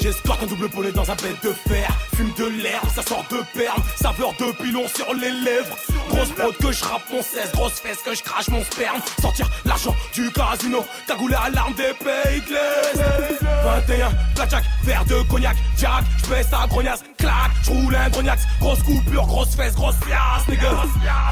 J'escorte 0.00 0.42
un 0.42 0.46
double 0.46 0.68
poney 0.68 0.92
dans 0.92 1.10
un 1.10 1.14
bête 1.14 1.42
de 1.42 1.52
fer. 1.66 1.88
Fume 2.14 2.30
de 2.36 2.44
l'herbe, 2.62 2.88
ça 2.94 3.02
sort 3.02 3.24
de 3.30 3.38
perles. 3.58 3.80
Saveur 3.96 4.34
de 4.38 4.52
pilon 4.62 4.86
sur 4.86 5.14
les 5.14 5.30
lèvres. 5.30 5.76
Grosse 6.10 6.28
prod 6.28 6.54
que 6.58 6.72
je 6.72 6.84
rappe 6.84 7.10
mon 7.10 7.22
16, 7.22 7.52
grosse 7.52 7.80
fesse 7.80 8.02
que 8.04 8.14
je 8.14 8.22
crache 8.22 8.48
mon 8.48 8.62
sperme. 8.64 9.00
Sortir 9.22 9.48
l'argent 9.64 9.94
du 10.12 10.30
casino, 10.30 10.84
cagoulé 11.06 11.34
à 11.34 11.48
l'arme 11.48 11.72
des 11.72 11.94
pays 12.04 12.42
de 12.42 12.52
l'Est. 12.52 13.40
21, 13.86 14.12
blackjack, 14.34 14.64
verre 14.82 15.04
de 15.06 15.22
cognac, 15.22 15.56
jack, 15.78 16.04
j'baisse 16.22 16.52
à 16.52 16.66
grognasse, 16.66 17.02
clac, 17.24 17.50
j'roule 17.62 17.96
un 17.96 18.08
grognax, 18.10 18.42
grosse 18.60 18.82
coupure, 18.82 19.26
grosse 19.26 19.54
fesse, 19.56 19.74
grosse 19.74 19.96
pièce, 19.96 20.48
nigga. 20.48 20.70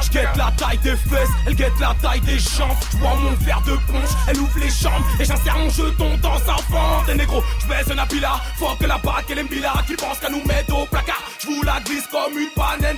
J'guette 0.01 0.35
la 0.35 0.51
taille 0.57 0.77
des 0.79 0.95
fesses, 0.95 1.29
elle 1.45 1.55
guette 1.55 1.79
la 1.79 1.95
taille 2.01 2.21
des 2.21 2.39
jambes, 2.39 2.77
j'bois 2.91 3.15
mon 3.15 3.31
verre 3.45 3.61
de 3.61 3.75
punch, 3.91 4.09
elle 4.27 4.39
ouvre 4.39 4.59
les 4.59 4.69
chambres, 4.69 5.05
et 5.19 5.25
j'insère 5.25 5.57
mon 5.57 5.69
jeton 5.69 6.17
dans 6.21 6.39
sa 6.39 6.57
fente. 6.71 7.09
Et 7.09 7.15
négro, 7.15 7.43
j'baisse 7.61 7.89
un 7.91 7.97
apila, 7.97 8.41
faut 8.57 8.75
que 8.79 8.85
la 8.85 8.97
bague 8.97 9.29
et 9.29 9.35
l'embila, 9.35 9.73
qui 9.87 9.95
pense 9.95 10.19
qu'à 10.19 10.29
nous 10.29 10.43
mettre 10.45 10.75
au 10.75 10.85
placard. 10.85 11.21
J'vous 11.39 11.61
la 11.63 11.79
glisse 11.81 12.07
comme 12.07 12.37
une 12.37 12.49
panenne 12.55 12.97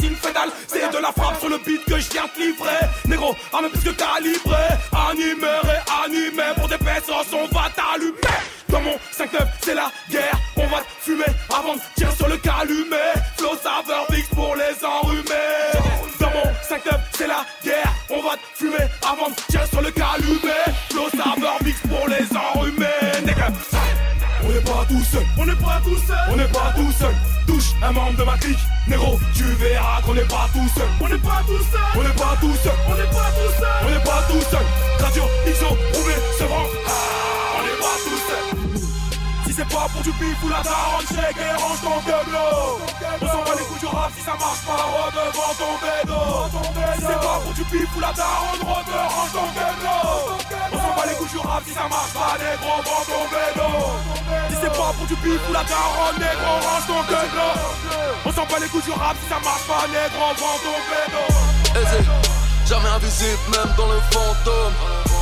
une 0.00 0.16
fédale, 0.16 0.50
c'est 0.66 0.90
de 0.92 0.98
la 0.98 1.12
frappe 1.12 1.38
sur 1.38 1.48
le 1.48 1.58
beat 1.58 1.84
que 1.84 1.98
j'viens 1.98 2.26
te 2.34 2.40
livrer. 2.40 2.80
Négro, 3.06 3.36
armé 3.52 3.68
plus 3.68 3.80
que 3.80 3.90
calibré, 3.90 4.66
animé, 4.92 5.54
réanimé, 5.62 6.54
pour 6.56 6.68
des 6.68 6.78
pesos 6.78 7.12
on 7.32 7.46
va 7.54 7.70
t'allumer. 7.70 8.51
Dans 8.72 8.80
mon 8.80 8.96
5-9, 9.16 9.46
c'est 9.60 9.74
la 9.74 9.92
guerre. 10.10 10.34
On 10.56 10.66
va 10.66 10.82
fumer 11.00 11.24
avant 11.54 11.74
de 11.74 11.80
tirer 11.94 12.16
sur 12.16 12.28
le 12.28 12.38
calumet. 12.38 13.12
Flow 13.36 13.54
saveur 13.62 14.06
mix 14.10 14.26
pour 14.28 14.56
les 14.56 14.84
enrhumés. 14.84 15.78
Dans 16.18 16.30
mon 16.30 16.44
5-9, 16.68 16.98
c'est 17.12 17.26
la 17.28 17.44
guerre. 17.62 17.92
On 18.10 18.22
va 18.22 18.36
fumer 18.54 18.86
avant 19.02 19.28
de 19.28 19.34
tirer 19.50 19.66
sur 19.68 19.82
le 19.82 19.90
calumet. 19.90 20.64
Flow 20.90 21.08
saveur 21.10 21.58
mix 21.62 21.78
pour 21.86 22.08
les 22.08 22.26
enrhumés. 22.34 22.86
On 24.44 24.48
n'est 24.48 24.60
pas 24.60 24.84
tout 24.88 25.04
seul, 25.04 25.22
on 25.38 25.46
n'est 25.46 25.54
pas 25.54 25.80
tout 25.84 25.96
seul, 26.06 26.16
on 26.30 26.36
n'est 26.36 26.48
pas 26.48 26.72
tout 26.74 26.92
seul. 26.98 27.14
Touche 27.46 27.70
un 27.82 27.92
membre 27.92 28.16
de 28.18 28.24
ma 28.24 28.36
clique, 28.38 28.58
Négro, 28.88 29.18
tu 29.34 29.44
verras 29.44 30.02
qu'on 30.04 30.14
n'est 30.14 30.22
pas 30.22 30.48
tout 30.52 30.68
seul. 30.74 30.88
On 31.00 31.08
n'est 31.08 31.18
pas 31.18 31.42
tout 31.46 31.58
seul, 31.70 31.80
on 31.96 32.02
n'est 32.02 32.08
pas 32.10 32.36
tout 32.40 32.54
seul, 32.62 32.72
on 32.88 32.94
n'est 32.94 33.04
pas 33.04 33.30
tout 33.36 33.52
seul, 33.58 33.68
on 33.84 33.90
n'est 33.90 34.04
pas 34.04 34.22
tout 34.28 34.40
seul. 34.50 34.66
Radio, 35.00 35.22
prouvé, 35.92 36.14
c'est 36.38 36.48
bon. 36.48 36.54
Ah, 36.86 36.90
on 37.58 37.62
n'est 37.62 37.78
pas 37.78 37.96
tout 38.04 38.18
seul. 38.28 38.61
Si 39.52 39.58
c'est 39.58 39.68
pas 39.68 39.86
pour 39.92 40.00
du 40.00 40.10
bif 40.12 40.42
ou 40.42 40.48
la 40.48 40.62
daronne, 40.62 41.04
et 41.12 41.52
range 41.60 41.80
ton 41.82 42.00
gueule. 42.08 42.40
On 43.20 43.26
s'en 43.26 43.42
bat 43.44 43.52
les 43.52 43.64
coups 43.64 43.80
du 43.80 43.86
rap 43.86 44.10
si 44.16 44.24
ça 44.24 44.32
marche 44.32 44.64
pas, 44.64 45.12
devant 45.12 45.52
ton 45.60 45.76
bédo. 45.76 46.20
Si 46.96 47.04
c'est 47.04 47.20
pas 47.20 47.36
pour 47.44 47.52
du 47.52 47.64
bif 47.64 47.88
ou 47.94 48.00
la 48.00 48.12
daronne, 48.16 48.62
range 48.64 49.32
ton 49.36 49.48
gueule. 49.52 49.92
On 50.72 50.76
s'en 50.80 50.96
bat 50.96 51.04
les 51.06 51.14
coups 51.16 51.32
du 51.32 51.38
rap 51.38 51.62
si 51.68 51.74
ça 51.74 51.86
marche 51.86 52.12
pas, 52.16 52.32
négro, 52.40 52.80
vends 52.80 53.04
ton 53.04 53.24
bédo. 53.28 53.68
Si 54.48 54.56
c'est 54.56 54.72
pas 54.72 54.92
pour 54.96 55.06
du 55.06 55.16
bif 55.16 55.40
ou 55.46 55.52
la 55.52 55.64
daronne, 55.68 56.16
négro, 56.16 56.52
range 56.56 56.86
ton 56.88 57.02
gueule. 57.12 57.40
On 58.24 58.32
s'en 58.32 58.46
bat 58.48 58.58
les 58.58 58.68
coups 58.68 58.84
du 58.86 58.92
rap 58.92 59.16
si 59.20 59.28
ça 59.28 59.38
marche 59.44 59.66
pas, 59.68 59.84
négro, 59.92 60.32
vends 60.32 60.60
ton 60.64 60.80
bédo. 60.88 61.24
Aisé, 61.76 62.00
jamais 62.64 62.88
invisible, 62.88 63.44
même 63.52 63.76
dans 63.76 63.88
le 63.92 64.00
fantôme. 64.08 65.21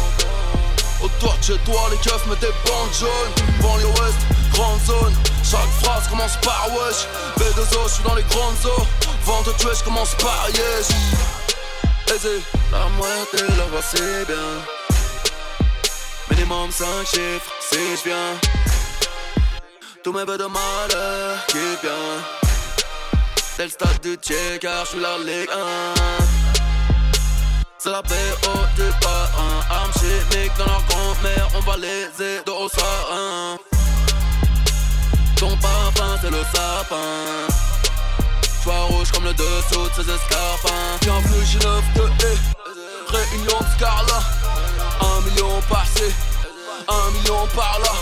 De 1.20 1.42
chez 1.42 1.58
toi, 1.64 1.80
les 1.90 1.98
keufs 1.98 2.26
mettent 2.26 2.40
des 2.40 2.54
bandes 2.64 2.94
jaunes. 2.98 3.60
Banlieue 3.60 3.86
ouest, 3.86 4.16
grande 4.52 4.80
zone. 4.86 5.14
Chaque 5.44 5.70
phrase 5.82 6.08
commence 6.08 6.36
par 6.38 6.68
wesh. 6.70 7.06
B2O, 7.38 7.88
je 7.88 7.94
suis 7.94 8.02
dans 8.04 8.14
les 8.14 8.22
grandes 8.22 8.56
eaux. 8.64 8.86
Vente 9.24 9.46
de 9.46 9.52
tuer, 9.52 9.70
je 9.78 9.84
commence 9.84 10.14
par 10.14 10.48
yes. 10.48 10.88
Aisé, 12.14 12.40
la 12.72 12.86
moitié, 12.96 13.56
la 13.58 13.64
voix 13.66 13.82
c'est 13.82 14.26
bien. 14.26 14.36
Minimum 16.30 16.70
5 16.70 16.86
chiffres, 17.06 17.52
si 17.60 17.96
je 17.96 18.08
viens. 18.08 18.40
Tous 20.02 20.12
mes 20.12 20.24
vœux 20.24 20.38
de 20.38 20.46
malheur 20.46 21.46
qui 21.48 21.58
vient. 21.82 22.16
C'est 23.56 23.64
le 23.64 23.70
stade 23.70 24.00
du 24.02 24.16
tiers 24.16 24.58
car 24.58 24.84
je 24.86 24.90
suis 24.90 25.00
la 25.00 25.18
Ligue 25.18 25.50
1. 25.50 26.29
C'est 27.82 27.88
la 27.88 28.02
BO 28.02 28.12
du 28.76 28.90
parrain 29.00 29.64
Armes 29.70 29.92
chimiques 29.94 30.52
dans 30.58 30.66
leur 30.66 30.82
grand-mère 30.86 31.48
On 31.56 31.60
va 31.60 31.78
les 31.78 32.04
aider 32.22 32.50
au 32.50 32.68
sarin 32.68 33.56
Ton 35.36 35.56
parfum 35.56 36.18
c'est 36.20 36.30
le 36.30 36.42
sapin. 36.52 37.48
Sois 38.62 38.84
rouge 38.90 39.10
comme 39.12 39.24
le 39.24 39.32
dessous 39.32 39.88
de 39.88 39.94
ses 39.94 40.10
escarpins. 40.12 40.98
Bienvenue 41.00 41.46
chez 41.46 41.58
9 41.58 41.82
de 41.94 42.02
E 42.02 42.36
Réunion 43.08 43.58
de 43.58 43.66
Scarla. 43.74 44.20
Un 45.00 45.20
million 45.22 45.62
par-ci 45.66 46.12
Un 46.86 47.10
million 47.12 47.46
par-là 47.56 47.92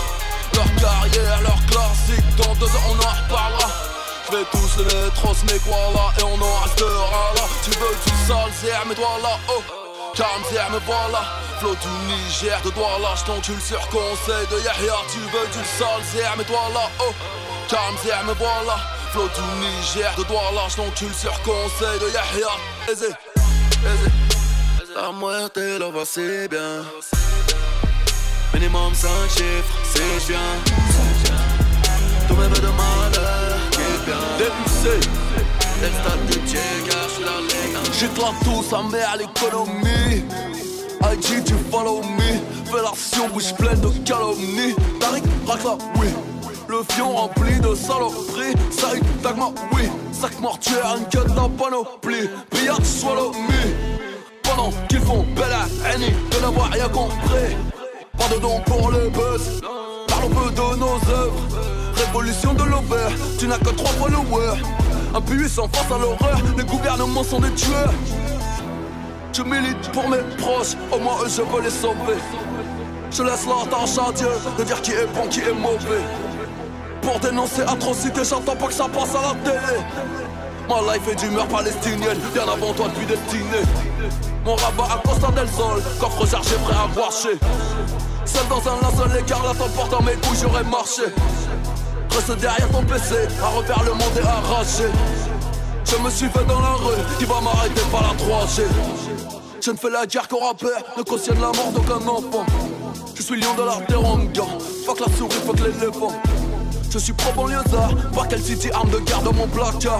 Leur 0.55 0.75
carrière, 0.75 1.41
leur 1.41 1.65
classique 1.67 2.35
Dans 2.35 2.53
deux 2.55 2.65
ans 2.65 2.89
on 2.89 2.95
en 2.95 3.23
reparlera 3.23 3.88
vais 4.31 4.45
tous 4.51 4.77
les 4.77 4.83
mettre 4.85 5.25
en 5.25 5.33
snake 5.33 5.61
voilà 5.65 6.13
Et 6.19 6.23
on 6.23 6.41
en 6.41 6.59
restera 6.63 7.33
là. 7.35 7.43
Tu 7.63 7.71
veux 7.71 7.95
du 8.05 8.27
sale 8.27 8.51
zère 8.61 8.83
mais 8.87 8.95
toi 8.95 9.17
là 9.23 9.37
oh. 9.49 9.61
Calme 10.15 10.43
zère 10.51 10.69
me 10.71 10.79
voilà. 10.85 11.21
Flow 11.59 11.75
du 11.75 11.87
Niger 12.07 12.59
de 12.63 12.69
Douala 12.71 13.15
Je 13.15 13.65
sur 13.65 13.87
conseil 13.89 14.47
de 14.51 14.57
Yahya. 14.63 14.95
Tu 15.11 15.19
veux 15.19 15.47
du 15.47 15.65
sale 15.77 16.03
zère 16.13 16.35
mais 16.37 16.43
toi 16.43 16.61
là 16.73 16.89
oh. 17.01 17.13
Calme 17.69 17.95
zère 18.03 18.23
me 18.25 18.33
voilà. 18.33 18.77
Flow 19.11 19.27
du 19.27 19.65
Niger 19.65 20.13
de 20.17 20.23
Douala 20.23 20.67
Je 20.67 21.13
sur 21.13 21.41
conseil 21.41 21.99
de 21.99 22.07
Yahya. 22.13 22.51
Aisé, 22.91 23.07
aisé 23.07 24.11
La 24.95 25.11
moitié 25.11 25.79
là 25.79 25.89
va 25.89 26.05
c'est 26.05 26.47
bien. 26.47 26.83
Minimum 28.53 28.93
5 28.93 29.09
chiffres 29.29 29.79
je 29.95 30.27
viens 30.27 30.39
Tous 32.27 32.35
mes 32.35 32.47
vœux 32.47 32.59
de 32.59 32.67
malheur 32.67 33.48
DUC 34.09 35.09
J'éclate 37.99 38.33
tout 38.43 38.63
sa 38.63 38.81
mère 38.83 39.15
l'économie. 39.17 40.23
IG 41.01 41.43
tu 41.45 41.53
follow 41.71 42.01
me. 42.01 42.71
Fais 42.71 42.81
l'action 42.81 43.29
bouche 43.29 43.53
pleine 43.53 43.79
de 43.81 43.89
calomnie. 44.05 44.75
Tariq 44.99 45.23
racle 45.47 45.83
oui. 45.95 46.07
Le 46.67 46.83
fion 46.91 47.15
rempli 47.15 47.59
de 47.59 47.75
saloperies. 47.75 48.55
Saïd 48.71 49.03
Dagma 49.21 49.51
oui. 49.73 49.83
Sac 50.11 50.39
mortuaire 50.39 50.97
une 50.97 51.05
de 51.05 51.27
la 51.35 51.49
panoplie. 51.49 52.29
Billard 52.51 52.85
swallow 52.85 53.31
me. 53.31 54.41
Pendant 54.43 54.71
qu'ils 54.87 55.01
font 55.01 55.25
belle 55.35 55.53
à 55.53 55.97
De 55.97 56.41
n'avoir 56.41 56.69
rien 56.71 56.89
compris. 56.89 57.55
Pas 58.17 58.27
de 58.35 58.39
don 58.41 58.59
pour 58.65 58.91
le 58.91 59.09
buzz. 59.09 59.61
Parlons 60.07 60.29
peu 60.29 60.49
de 60.49 60.79
nos 60.79 60.95
œuvres 61.11 61.68
Révolution 61.99 62.53
de 62.53 62.63
l'over, 62.63 63.13
tu 63.37 63.47
n'as 63.47 63.57
que 63.57 63.71
trois 63.71 63.91
followers 63.91 64.57
Impuissant 65.13 65.67
face 65.67 65.91
à 65.91 65.97
l'horreur, 65.97 66.39
les 66.57 66.63
gouvernements 66.63 67.23
sont 67.23 67.41
des 67.41 67.51
tueurs. 67.51 67.91
Je 69.33 69.41
milite 69.43 69.91
pour 69.91 70.07
mes 70.07 70.21
proches, 70.37 70.75
au 70.93 70.99
moins 70.99 71.15
eux 71.25 71.29
je 71.29 71.41
veux 71.41 71.61
les 71.61 71.69
sauver. 71.69 72.19
Je 73.11 73.23
laisse 73.23 73.45
la 73.45 73.65
tâche 73.69 73.97
à 73.97 74.11
Dieu 74.13 74.29
de 74.57 74.63
dire 74.63 74.81
qui 74.81 74.91
est 74.91 75.07
bon, 75.07 75.27
qui 75.29 75.41
est 75.41 75.53
mauvais. 75.53 76.03
Pour 77.01 77.19
dénoncer 77.19 77.63
atrocité, 77.63 78.21
j'entends 78.23 78.55
pas 78.55 78.67
que 78.67 78.73
ça 78.73 78.87
passe 78.87 79.15
à 79.15 79.33
la 79.33 79.51
télé. 79.51 79.79
Ma 80.69 80.93
life 80.93 81.07
est 81.11 81.15
d'humeur 81.15 81.47
palestinienne, 81.47 82.19
bien 82.33 82.43
avant 82.43 82.73
toi 82.73 82.87
depuis 82.89 83.07
destiné 83.07 83.61
Mon 84.45 84.55
rabat 84.55 84.93
à 84.93 85.01
Costa 85.05 85.31
del 85.31 85.49
Sol, 85.49 85.81
coffre 85.99 86.27
chargé 86.27 86.55
prêt 86.63 86.75
à 86.75 86.87
marcher. 86.97 87.39
Seul 88.25 88.47
dans 88.47 88.61
un 88.69 88.79
linceul 88.81 89.19
écarlate 89.19 89.57
en 89.59 90.03
mes 90.03 90.13
couilles 90.13 90.37
j'aurais 90.41 90.63
marché 90.63 91.03
Reste 92.11 92.39
derrière 92.39 92.69
ton 92.69 92.83
PC, 92.83 93.15
à 93.41 93.47
refaire 93.47 93.83
le 93.83 93.91
monde 93.91 94.17
est 94.17 94.25
arraché. 94.25 94.85
Je 95.85 95.95
me 96.03 96.09
suis 96.09 96.27
fait 96.29 96.45
dans 96.45 96.59
la 96.59 96.73
rue, 96.73 97.17
qui 97.17 97.25
va 97.25 97.41
m'arrêter 97.41 97.81
par 97.91 98.01
la 98.03 98.09
3G 98.09 98.63
Je 99.61 99.71
ne 99.71 99.77
fais 99.77 99.89
la 99.89 100.05
guerre 100.05 100.27
qu'au 100.27 100.39
rappeur, 100.39 100.83
ne 100.97 101.03
cautionne 101.03 101.39
la 101.39 101.47
mort 101.47 101.71
d'aucun 101.73 102.07
enfant. 102.07 102.45
Je 103.15 103.21
suis 103.21 103.39
lion 103.39 103.53
de 103.55 103.63
la 103.63 103.77
teranga, 103.85 104.43
fuck 104.85 104.99
la 104.99 105.17
souris, 105.17 105.35
fuck 105.45 105.59
l'éléphant. 105.59 106.11
Je 106.91 106.97
suis 106.97 107.13
pro 107.13 107.31
banlieusard, 107.33 107.91
quel 108.29 108.41
City, 108.41 108.69
arme 108.71 108.89
de 108.89 108.99
guerre 108.99 109.21
dans 109.21 109.33
mon 109.33 109.47
placard. 109.47 109.99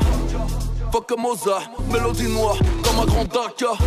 Fuck 0.92 1.14
Mozart, 1.18 1.70
mélodie 1.92 2.28
noire, 2.28 2.58
comme 2.84 3.00
un 3.00 3.06
grand 3.06 3.26
Dakar. 3.26 3.78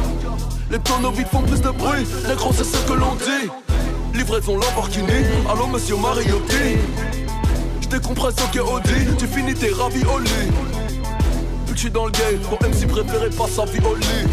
Les 0.71 0.79
tonneaux 0.79 1.11
vides 1.11 1.27
font 1.27 1.43
plus 1.43 1.61
de 1.61 1.71
bruit, 1.71 2.07
les 2.29 2.35
gros 2.35 2.53
c'est 2.53 2.65
ce 2.65 2.77
que 2.87 2.93
l'on 2.93 3.15
dit. 3.17 3.51
Livraison 4.15 4.57
Lamborghini, 4.57 5.25
allô 5.51 5.67
monsieur 5.67 5.97
Mariotti 5.97 6.79
J'décompresse 7.93 8.37
au 8.59 8.77
Audi, 8.77 9.17
tu 9.19 9.27
finis 9.27 9.53
tes 9.53 9.71
raviolis 9.71 10.31
Vu 11.67 11.75
que 11.75 11.77
j'suis 11.77 11.91
dans 11.91 12.07
le 12.07 12.11
game, 12.11 12.41
mon 12.51 12.57
MC 12.67 12.89
préféré 12.89 13.29
passe 13.29 13.51
sa 13.51 13.67
vie 13.67 13.81
au 13.85 13.95
lit. 13.95 14.27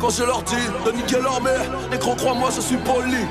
Quand 0.00 0.08
je 0.08 0.24
leur 0.24 0.42
dis 0.44 0.54
de 0.86 0.92
niquer 0.92 1.20
leur 1.20 1.42
mère, 1.42 1.60
les 1.92 1.98
gros 1.98 2.14
crois-moi 2.14 2.48
je 2.56 2.62
suis 2.62 2.78
poli. 2.78 3.26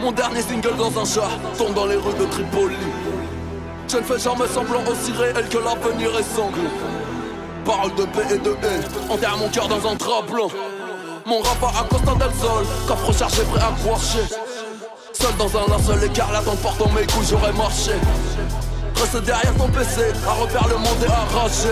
Mon 0.00 0.10
dernier 0.10 0.42
single 0.42 0.74
dans 0.76 1.00
un 1.00 1.04
chat 1.04 1.30
tombe 1.56 1.74
dans 1.74 1.86
les 1.86 1.94
rues 1.94 2.18
de 2.18 2.24
Tripoli. 2.24 2.74
Je 3.88 3.98
ne 3.98 4.02
fais 4.02 4.18
jamais 4.18 4.48
semblant 4.52 4.82
aussi 4.90 5.12
réel 5.12 5.48
que 5.48 5.58
l'avenir 5.58 6.10
est 6.18 6.34
sanglant. 6.34 6.72
Parole 7.64 7.94
de 7.94 8.02
paix 8.06 8.34
et 8.34 8.38
de 8.38 8.50
haine, 8.50 8.82
enterre 9.08 9.36
mon 9.38 9.50
cœur 9.50 9.68
dans 9.68 9.88
un 9.88 9.94
drap 9.94 10.22
blanc 10.28 10.50
mon 11.26 11.40
rapport 11.40 11.72
à 11.78 11.84
Costa 11.84 12.14
del 12.14 12.34
Sol, 12.40 12.64
coffre 12.86 13.16
chargé 13.16 13.42
prêt 13.42 13.62
à 13.62 13.72
croicher 13.80 14.24
Seul 15.12 15.34
dans 15.36 15.56
un 15.56 15.66
linceul 15.68 16.04
écarlate 16.04 16.48
en 16.48 16.56
portant 16.56 16.88
mes 16.90 17.06
couilles 17.06 17.26
j'aurais 17.28 17.52
marché. 17.52 17.92
Reste 18.96 19.24
derrière 19.24 19.54
ton 19.56 19.68
PC, 19.68 20.00
à 20.26 20.32
refaire 20.32 20.68
le 20.68 20.76
monde 20.76 21.04
et 21.06 21.10
arraché. 21.10 21.70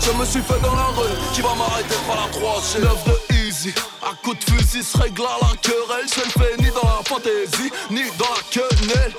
Je 0.00 0.10
me 0.18 0.24
suis 0.24 0.40
fait 0.40 0.60
dans 0.60 0.74
la 0.74 0.86
rue, 0.86 1.14
qui 1.32 1.42
va 1.42 1.54
m'arrêter 1.54 1.94
par 2.06 2.16
la 2.16 2.32
3G 2.32 2.80
9 2.82 3.04
de 3.04 3.34
easy, 3.36 3.72
à 4.02 4.14
coup 4.24 4.34
de 4.34 4.42
fusil 4.42 4.82
se 4.82 4.98
règle 4.98 5.22
à 5.22 5.46
la 5.46 5.56
querelle 5.58 6.06
Je 6.12 6.20
ne 6.20 6.44
fais 6.44 6.56
ni 6.58 6.68
dans 6.70 6.88
la 6.88 7.02
fantaisie, 7.04 7.70
ni 7.90 8.02
dans 8.18 8.24
la 8.24 8.42
quenelle 8.50 9.12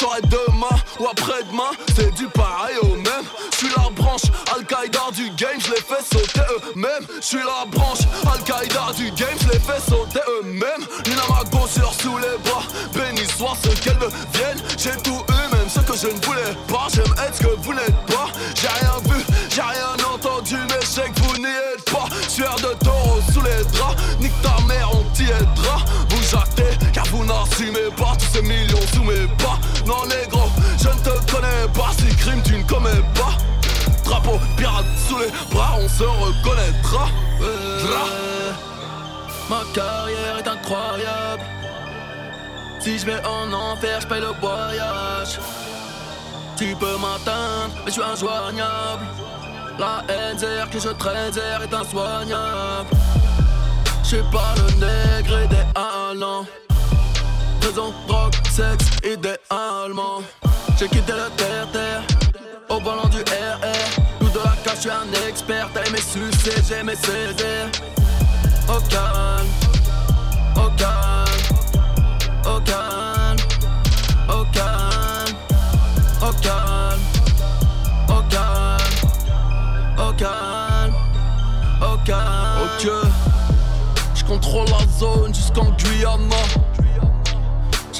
J't'aurai 0.00 0.22
demain 0.22 0.80
ou 0.98 1.08
après-demain, 1.08 1.72
c'est 1.94 2.14
du 2.14 2.26
pareil 2.28 2.76
au 2.80 2.96
même. 2.96 3.26
J'suis 3.52 3.68
la 3.76 3.90
branche 3.90 4.22
Al-Qaïda 4.56 5.10
du 5.14 5.28
game, 5.32 5.58
j'les 5.58 5.74
fais 5.74 6.02
sauter 6.02 6.40
eux-mêmes. 6.40 7.06
J'suis 7.20 7.36
la 7.44 7.66
branche 7.66 7.98
Al-Qaïda 8.32 8.94
du 8.96 9.10
game, 9.10 9.36
j'les 9.42 9.60
fais 9.60 9.90
sauter 9.90 10.20
eux-mêmes. 10.40 10.86
Lina 11.04 11.22
ma 11.28 11.68
sur 11.68 11.92
sous 11.92 12.16
les 12.16 12.38
bras, 12.48 12.62
béni 12.94 13.28
soit 13.36 13.52
ce 13.62 13.68
qu'elles 13.78 13.98
deviennent. 13.98 14.62
J'ai 14.78 14.96
tout 15.02 15.22
eu, 15.28 15.54
même 15.54 15.68
ce 15.68 15.80
que 15.80 15.94
je 15.94 16.06
ne 16.06 16.20
voulais 16.24 16.56
pas. 16.66 16.86
J'aime 16.94 17.14
être 17.26 17.36
ce 17.36 17.42
que 17.42 17.54
vous 17.60 17.74
n'êtes 17.74 18.06
pas. 18.06 18.28
J'ai 18.54 18.68
rien 18.68 18.96
vu, 19.04 19.22
j'ai 19.50 19.60
rien 19.60 19.96
entendu, 20.14 20.56
mais 20.70 20.80
je 20.80 21.12
que 21.12 21.20
vous 21.24 21.36
n'y 21.36 21.44
êtes 21.44 21.84
pas. 21.92 22.06
Sueur 22.26 22.56
de 22.56 22.72
taureau 22.82 23.20
sous 23.34 23.42
les 23.42 23.64
draps, 23.76 24.00
nique 24.18 24.32
ta 24.40 24.64
mère, 24.66 24.88
on 24.94 25.04
t'y 25.14 25.24
aidera. 25.24 25.84
Vous 26.08 26.22
jactez, 26.22 26.78
car 26.94 27.04
vous 27.08 27.26
n'assumez 27.26 27.90
pas 27.98 28.14
tous 28.18 28.38
ces 28.38 28.42
millions 28.42 28.86
sous 28.94 29.04
mes 29.04 29.26
pas. 29.36 29.39
Non, 29.86 30.06
négro, 30.06 30.48
je 30.78 30.88
ne 30.88 31.02
te 31.02 31.32
connais 31.32 31.68
pas. 31.74 31.90
Si 31.98 32.14
crime, 32.16 32.42
tu 32.42 32.56
ne 32.56 32.64
commets 32.64 33.02
pas. 33.14 33.36
Drapeau, 34.04 34.38
pirate 34.56 34.84
sous 35.08 35.18
les 35.18 35.30
bras, 35.50 35.76
on 35.78 35.88
se 35.88 36.04
reconnaîtra. 36.04 37.08
ma 39.48 39.62
carrière 39.74 40.38
est 40.38 40.48
incroyable. 40.48 41.42
Si 42.80 42.98
je 42.98 43.06
vais 43.06 43.20
en 43.26 43.52
enfer, 43.52 44.00
je 44.00 44.06
paye 44.06 44.20
le 44.20 44.32
voyage. 44.40 45.38
Tu 46.56 46.74
peux 46.76 46.96
m'atteindre, 46.98 47.74
mais 47.84 47.90
je 47.90 47.92
suis 47.92 48.02
injoignable. 48.02 49.04
La 49.78 50.02
haine 50.08 50.36
que 50.70 50.78
je 50.78 50.88
traîne 50.90 51.32
est 51.32 51.74
insoignable. 51.74 52.90
Je 54.02 54.08
suis 54.08 54.24
pas 54.30 54.54
le 54.56 54.74
nègre 54.78 55.40
idéalement. 55.44 56.44
Raison, 57.62 57.92
drogue, 58.06 58.34
sexe, 58.50 58.86
idéalement. 59.04 60.22
J'ai 60.78 60.88
quitté 60.88 61.12
le 61.12 61.30
terre-terre 61.36 62.02
au 62.68 62.80
volant 62.80 63.08
du 63.08 63.18
RR. 63.18 64.00
Nous 64.20 64.30
de 64.30 64.38
la 64.38 64.56
cache, 64.64 64.76
je 64.76 64.80
suis 64.80 64.90
un 64.90 65.28
expert. 65.28 65.68
T'as 65.74 65.84
aimé 65.84 65.98
sucer, 65.98 66.62
j'ai 66.66 66.76
aimé 66.76 66.94
saisir. 66.96 67.68
Au 68.68 68.80
calme, 68.88 69.48
au 70.56 70.70
calme, 70.76 71.40
au 72.44 72.60
calme, 72.60 73.38
au 74.28 74.44
calme, 74.52 75.34
au 76.22 76.32
calme, 76.40 77.00
au 78.08 78.22
calme, 78.30 78.90
au 79.98 80.12
calme, 80.12 80.94
au 81.82 81.96
calme. 82.04 82.60
Ok, 82.62 82.88
je 84.14 84.24
contrôle 84.24 84.66
la 84.68 84.86
zone 84.98 85.34
jusqu'en 85.34 85.70
Guyana. 85.78 86.36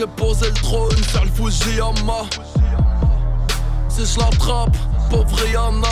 J'ai 0.00 0.06
posé 0.06 0.46
le 0.46 0.54
trône, 0.54 0.96
faire 0.96 1.26
le 1.26 1.30
Fujiyama. 1.30 2.22
Si 3.90 4.06
je 4.06 4.18
l'attrape, 4.18 4.74
pauvre 5.10 5.36
Rihanna. 5.36 5.88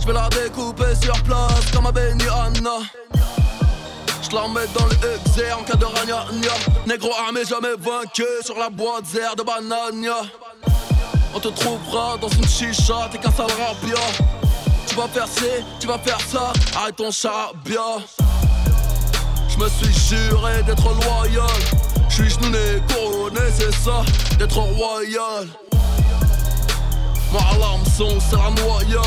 Je 0.00 0.06
vais 0.08 0.12
la 0.12 0.28
découper 0.28 0.92
sur 1.00 1.14
place 1.22 1.70
comme 1.72 1.86
à 1.86 1.92
Benihana. 1.92 2.78
Je 4.28 4.34
la 4.34 4.48
mets 4.48 4.66
dans 4.76 4.86
le 4.86 4.94
exer 5.14 5.52
en 5.52 5.62
cas 5.62 5.76
de 5.76 5.84
ragnagna. 5.84 6.52
Négro 6.84 7.10
armé 7.24 7.44
jamais 7.48 7.76
vaincu 7.78 8.24
sur 8.44 8.58
la 8.58 8.70
boîte 8.70 9.06
zère 9.06 9.36
de 9.36 9.44
banania. 9.44 10.22
On 11.32 11.38
te 11.38 11.46
trouvera 11.46 12.16
dans 12.20 12.28
une 12.28 12.48
chicha, 12.48 13.08
t'es 13.12 13.18
qu'un 13.18 13.30
sale 13.30 13.46
rapia. 13.46 14.02
Tu 14.88 14.96
vas 14.96 15.06
faire 15.06 15.28
ci, 15.28 15.64
tu 15.78 15.86
vas 15.86 15.98
faire 15.98 16.20
ça, 16.20 16.52
arrête 16.76 16.96
ton 16.96 17.12
charabia. 17.12 17.98
Je 19.56 19.64
me 19.64 19.68
suis 19.70 20.16
juré 20.16 20.62
d'être 20.64 20.84
loyal. 20.84 21.46
Je 22.10 22.14
suis 22.14 22.30
genouné, 22.30 22.82
couronné, 22.92 23.40
c'est 23.54 23.72
ça, 23.72 24.02
d'être 24.38 24.58
royal. 24.58 25.46
Moi 27.32 27.40
à 27.40 27.90
son 27.90 28.20
c'est 28.20 28.36
la 28.36 28.50
noyade. 28.50 29.02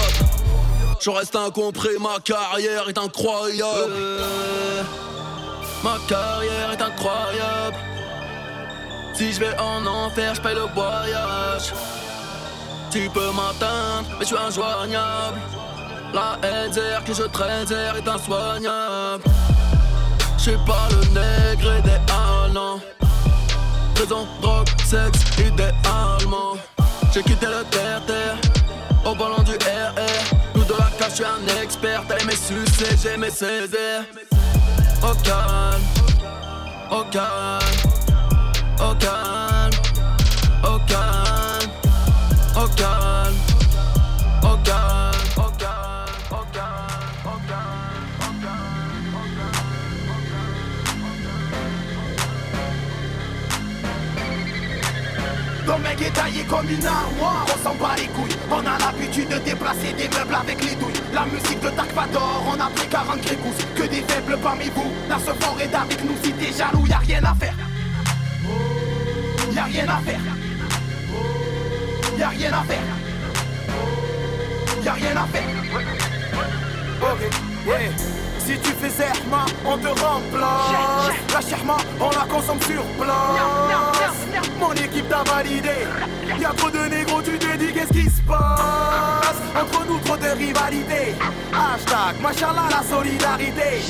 Je 1.00 1.10
reste 1.12 1.36
incompris, 1.36 1.98
ma 2.00 2.20
carrière 2.20 2.90
est 2.90 2.98
incroyable. 2.98 3.94
ma 5.84 5.98
carrière 6.08 6.72
est 6.74 6.82
incroyable. 6.82 7.78
Si 9.14 9.34
je 9.34 9.40
vais 9.40 9.58
en 9.60 9.86
enfer, 9.86 10.34
je 10.34 10.42
paye 10.42 10.56
le 10.56 10.68
voyage. 10.74 11.74
Tu 12.92 13.10
peux 13.10 13.32
m'atteindre, 13.32 14.10
mais 14.18 14.22
je 14.22 14.26
suis 14.26 14.38
injoignable. 14.38 15.40
La 16.14 16.40
haine 16.42 16.72
que 17.06 17.14
je 17.14 17.24
traîne 17.24 17.68
est 17.72 18.08
insoignable. 18.08 18.99
Je 20.40 20.52
suis 20.52 20.60
pas 20.66 20.88
le 20.92 21.02
nègre 21.08 21.80
idéal, 21.80 22.54
non. 22.54 22.80
Prison, 23.94 24.26
drogue, 24.42 24.70
sexe, 24.86 25.20
idéalement. 25.38 26.56
J'ai 27.14 27.22
quitté 27.24 27.46
le 27.46 27.66
terre-terre 27.70 28.38
au 29.06 29.14
volant 29.16 29.44
du 29.44 29.52
RR. 29.52 30.36
Nous 30.56 30.64
de 30.64 30.72
la 30.80 30.90
cache, 30.98 31.10
je 31.10 31.16
suis 31.16 31.26
un 31.26 31.62
expert. 31.62 32.04
T'as 32.08 32.20
aimé 32.20 32.36
sucer, 32.36 32.96
j'ai 33.04 33.16
aimé 33.16 33.30
saisir. 33.30 34.06
Au 35.04 35.14
comme 56.50 56.70
une 56.70 56.86
armoire, 56.86 57.46
on 57.48 57.64
s'en 57.64 57.76
bat 57.76 57.96
les 57.98 58.08
couilles. 58.08 58.36
On 58.50 58.60
a 58.60 58.78
l'habitude 58.80 59.30
de 59.30 59.38
déplacer 59.38 59.94
des 59.94 60.10
meubles 60.18 60.34
avec 60.34 60.64
les 60.64 60.76
douilles. 60.76 61.02
La 61.14 61.26
musique 61.26 61.60
de 61.62 61.70
Dark 61.70 61.94
Vador, 61.94 62.44
on 62.48 62.60
a 62.60 62.70
pris 62.72 62.88
40 62.88 63.22
grégouses 63.22 63.66
Que 63.76 63.84
des 63.84 64.02
faibles 64.02 64.38
parmi 64.42 64.70
vous, 64.70 64.92
la 65.08 65.20
ce 65.20 65.32
fort 65.40 65.58
est 65.62 65.74
avec 65.74 66.04
nous 66.04 66.16
Si 66.24 66.34
t'es 66.34 66.52
jaloux, 66.52 66.86
y'a 66.88 66.98
rien 66.98 67.24
à 67.24 67.36
faire. 67.36 67.54
Y'a 69.54 69.64
rien 69.64 69.88
à 69.88 70.00
faire. 70.00 70.20
Y'a 72.18 72.30
rien 72.30 72.54
à 72.54 72.64
faire. 72.64 72.80
Y'a 74.84 74.94
rien 74.94 75.18
à 75.18 75.26
faire. 75.28 75.50
Ok, 77.02 77.20
yeah 77.68 78.20
si 78.50 78.58
tu 78.58 78.72
fais 78.72 78.90
On 79.66 79.78
te 79.78 79.88
remplace. 79.88 81.14
La 81.34 81.42
Sherma, 81.42 81.78
on 82.00 82.10
la 82.10 82.26
consomme 82.28 82.62
sur 82.62 82.84
place. 82.98 84.28
Mon 84.60 84.74
équipe 84.74 85.08
t'a 85.10 85.24
validé. 85.24 85.88
Y'a 86.40 86.50
trop 86.50 86.70
de 86.70 86.80
négros, 86.90 87.22
tu 87.22 87.38
te 87.38 87.58
dis 87.58 87.74
qu'est-ce 87.74 87.94
qui 87.94 88.10
se 88.10 88.22
passe? 88.22 89.38
Entre 89.56 89.86
nous, 89.86 90.00
trop 90.00 90.18
de 90.18 90.28
rivalité. 90.28 91.16
Hashtag, 91.54 92.22
machallah, 92.22 92.70
la 92.70 92.84
solidarité. 92.84 93.82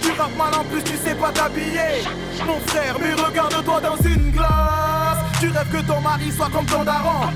Tu 0.00 0.12
rappes 0.18 0.36
mal 0.36 0.54
en 0.54 0.64
plus, 0.64 0.82
tu 0.82 0.96
sais 0.96 1.14
pas 1.14 1.30
t'habiller. 1.30 2.04
Mon 2.46 2.60
frère, 2.66 2.96
mais 3.00 3.14
regarde-toi 3.14 3.80
dans 3.80 3.96
une 3.96 4.30
glace. 4.30 5.18
Tu 5.40 5.48
rêves 5.48 5.70
que 5.70 5.86
ton 5.86 6.00
mari 6.00 6.32
soit 6.32 6.50
comme 6.50 6.66
ton 6.66 6.84
daron. 6.84 7.28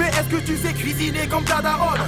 Mais 0.00 0.08
est-ce 0.08 0.34
que 0.34 0.40
tu 0.40 0.56
sais 0.56 0.72
cuisiner 0.72 1.26
comme 1.28 1.44
ta 1.44 1.60
daronne? 1.60 2.00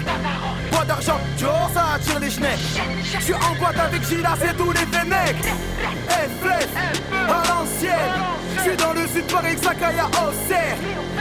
Bois 0.71 0.85
d'argent, 0.87 1.21
Joe, 1.39 1.51
ça 1.75 1.93
attire 1.97 2.19
les 2.21 2.31
schnecks. 2.31 2.81
Je 3.19 3.23
suis 3.23 3.35
en 3.35 3.55
boîte 3.61 3.79
avec 3.79 4.03
Gila, 4.09 4.35
c'est 4.41 4.57
tous 4.57 4.73
les. 4.73 4.81
Eh, 4.81 6.43
flef, 6.43 6.69
à 7.13 7.49
l'ancienne. 7.49 8.15
Je 8.57 8.63
suis 8.63 8.77
dans 8.77 8.95
le 8.95 9.07
sud, 9.09 9.27
Paris, 9.31 9.59
Sakaya, 9.63 10.07
Auxerre. 10.07 10.77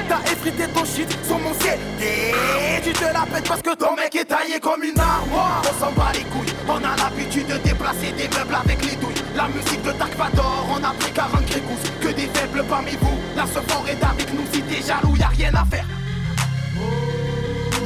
T'as 0.08 0.32
effrité 0.32 0.64
ton 0.74 0.86
shit 0.86 1.12
sur 1.28 1.40
mon 1.40 1.54
ciel. 1.56 1.78
Et 2.00 2.82
tu 2.82 2.94
te 2.94 3.04
la 3.04 3.26
pètes 3.26 3.50
parce 3.50 3.62
que 3.62 3.76
ton 3.76 3.94
mec 3.98 4.16
est 4.16 4.26
taillé 4.26 4.58
comme 4.62 4.82
une 4.84 4.98
armoire. 4.98 5.62
On 5.66 5.80
s'en 5.80 5.92
bat 5.92 6.12
les 6.14 6.24
couilles, 6.24 6.54
on 6.70 6.78
a 6.78 6.96
l'habitude 6.96 7.48
de 7.48 7.58
déplacer 7.58 8.14
des 8.16 8.30
meubles 8.38 8.56
avec 8.56 8.82
les 8.86 8.96
douilles. 8.96 9.24
La 9.36 9.50
musique 9.50 9.82
de 9.82 9.92
Dark 9.92 10.16
Vador, 10.16 10.68
on 10.70 10.82
a 10.82 10.94
pris 10.94 11.12
40 11.12 11.46
grégouses. 11.48 11.92
Que 12.00 12.08
des 12.08 12.30
faibles 12.34 12.64
parmi 12.70 12.92
vous, 13.02 13.18
la 13.36 13.46
fort 13.46 13.86
est 13.90 14.02
avec 14.02 14.34
nous. 14.34 14.46
Si 14.54 14.62
t'es 14.62 14.82
jaloux, 14.82 15.18
y'a 15.18 15.28
rien 15.28 15.54
à 15.54 15.66
faire. 15.66 15.86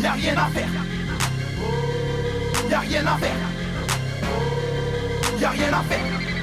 Y'a 0.06 0.12
rien 0.12 0.38
à 0.38 0.46
faire. 0.50 0.70
Y'a 2.70 2.80
rien 2.80 3.08
à 3.08 3.18
faire. 3.18 3.32
Y'a 5.40 5.50
rien 5.50 5.74
à 5.74 5.82
faire. 5.82 6.35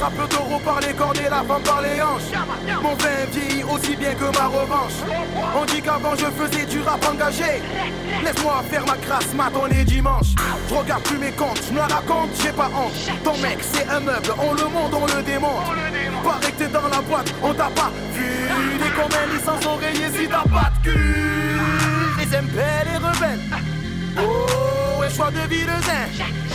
Le 0.00 0.26
taureau 0.28 0.58
par 0.60 0.80
les 0.80 0.94
cornes 0.94 1.18
et 1.18 1.28
la 1.28 1.44
femme 1.44 1.62
par 1.62 1.82
les 1.82 2.00
hanches. 2.00 2.32
Mon 2.82 2.94
vin 2.94 3.26
vieillit 3.30 3.62
aussi 3.64 3.94
bien 3.96 4.14
que 4.14 4.24
ma 4.24 4.46
revanche. 4.46 4.94
On 5.54 5.64
dit 5.66 5.82
qu'avant 5.82 6.16
je 6.16 6.24
faisais 6.24 6.64
du 6.64 6.80
rap 6.80 7.04
engagé. 7.06 7.62
Laisse-moi 8.24 8.64
faire 8.70 8.86
ma 8.86 8.96
crasse 8.96 9.34
matin 9.34 9.68
les 9.70 9.84
dimanches. 9.84 10.34
Je 10.68 10.74
regarde 10.74 11.02
plus 11.02 11.18
mes 11.18 11.32
comptes, 11.32 11.62
je 11.68 11.72
me 11.72 11.80
la 11.80 12.02
j'ai 12.42 12.52
pas 12.52 12.70
honte. 12.74 12.94
Ton 13.22 13.36
mec 13.38 13.58
c'est 13.60 13.86
un 13.88 14.00
meuble, 14.00 14.32
on 14.38 14.54
le 14.54 14.64
monte, 14.64 14.94
on 14.94 15.06
le 15.16 15.22
démonte. 15.22 15.66
Paraît 16.24 16.52
que 16.52 16.58
t'es 16.58 16.68
dans 16.68 16.88
la 16.88 17.02
boîte, 17.02 17.34
on 17.42 17.52
t'a 17.52 17.68
pas 17.68 17.90
vu. 18.14 18.48
Des 18.78 18.90
combien 19.00 19.26
licence 19.26 19.66
oreiller 19.66 20.10
si 20.16 20.26
t'as 20.26 20.48
pas 20.48 20.70
de 20.82 20.90
cul. 20.90 21.60
Les 22.18 22.36
aime 22.36 22.48
les 22.54 22.96
rebelles. 22.96 24.79
Choix 25.10 25.30
de 25.30 25.40
vie 25.48 25.62
de 25.62 25.76
zen. 25.86 26.08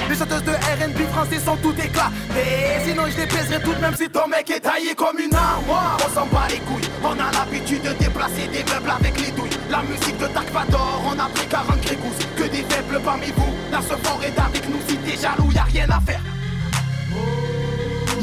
Les 0.10 0.16
chanteuses 0.16 0.44
de 0.44 0.52
RB 0.52 1.08
français 1.12 1.40
sont 1.40 1.58
tout 1.58 1.74
éclatées. 1.74 2.82
Sinon, 2.86 3.04
je 3.10 3.18
les 3.18 3.28
pèserai 3.28 3.62
toutes, 3.62 3.80
même 3.80 3.96
si 3.96 4.10
ton 4.10 4.28
mec 4.28 4.50
est 4.50 4.60
taillé 4.60 4.96
comme 4.96 5.18
une 5.20 5.34
armoire. 5.34 5.98
On 6.06 6.14
s'en 6.14 6.26
bat 6.28 6.48
les 6.50 6.60
couilles, 6.60 6.90
on 7.04 7.14
a 7.14 7.32
l'habitude 7.32 7.82
de 7.82 7.94
déplacer 7.94 8.48
des 8.52 8.64
meubles 8.72 8.90
avec 8.90 9.20
les 9.20 9.32
douilles. 9.32 9.58
La 9.70 9.82
musique 9.84 10.18
de 10.18 10.28
Dark 10.28 10.50
Vador, 10.52 11.02
on 11.06 11.20
a 11.20 11.28
pris 11.30 11.48
40 11.48 11.82
grégouses. 11.82 12.26
Que 12.36 12.44
des 12.44 12.64
faibles 12.64 13.00
parmi 13.04 13.28
vous, 13.36 13.54
la 13.72 13.82
ce 13.82 13.96
fort 14.04 14.22
est 14.24 14.40
avec 14.40 14.70
nous. 14.70 14.80
Si 14.88 14.98
t'es 14.98 15.18
jaloux, 15.22 15.52
y'a 15.52 15.64
rien 15.64 15.88
à 15.90 16.00
faire. 16.02 16.22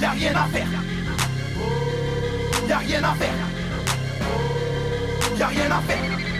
Y'a 0.00 0.10
rien 0.10 0.32
à 0.34 0.46
faire. 0.46 0.68
Y'a 2.68 2.78
rien 2.78 3.04
à 3.04 3.14
faire. 3.14 3.28
Y'a 5.38 5.46
rien 5.46 5.70
à 5.70 5.80
faire. 5.80 6.31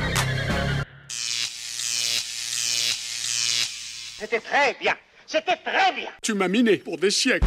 C'était 4.22 4.38
très 4.38 4.76
bien. 4.80 4.94
C'était 5.26 5.56
très 5.56 5.92
bien. 5.94 6.08
Tu 6.22 6.32
m'as 6.34 6.46
miné 6.46 6.76
pour 6.76 6.96
des 6.96 7.10
siècles. 7.10 7.44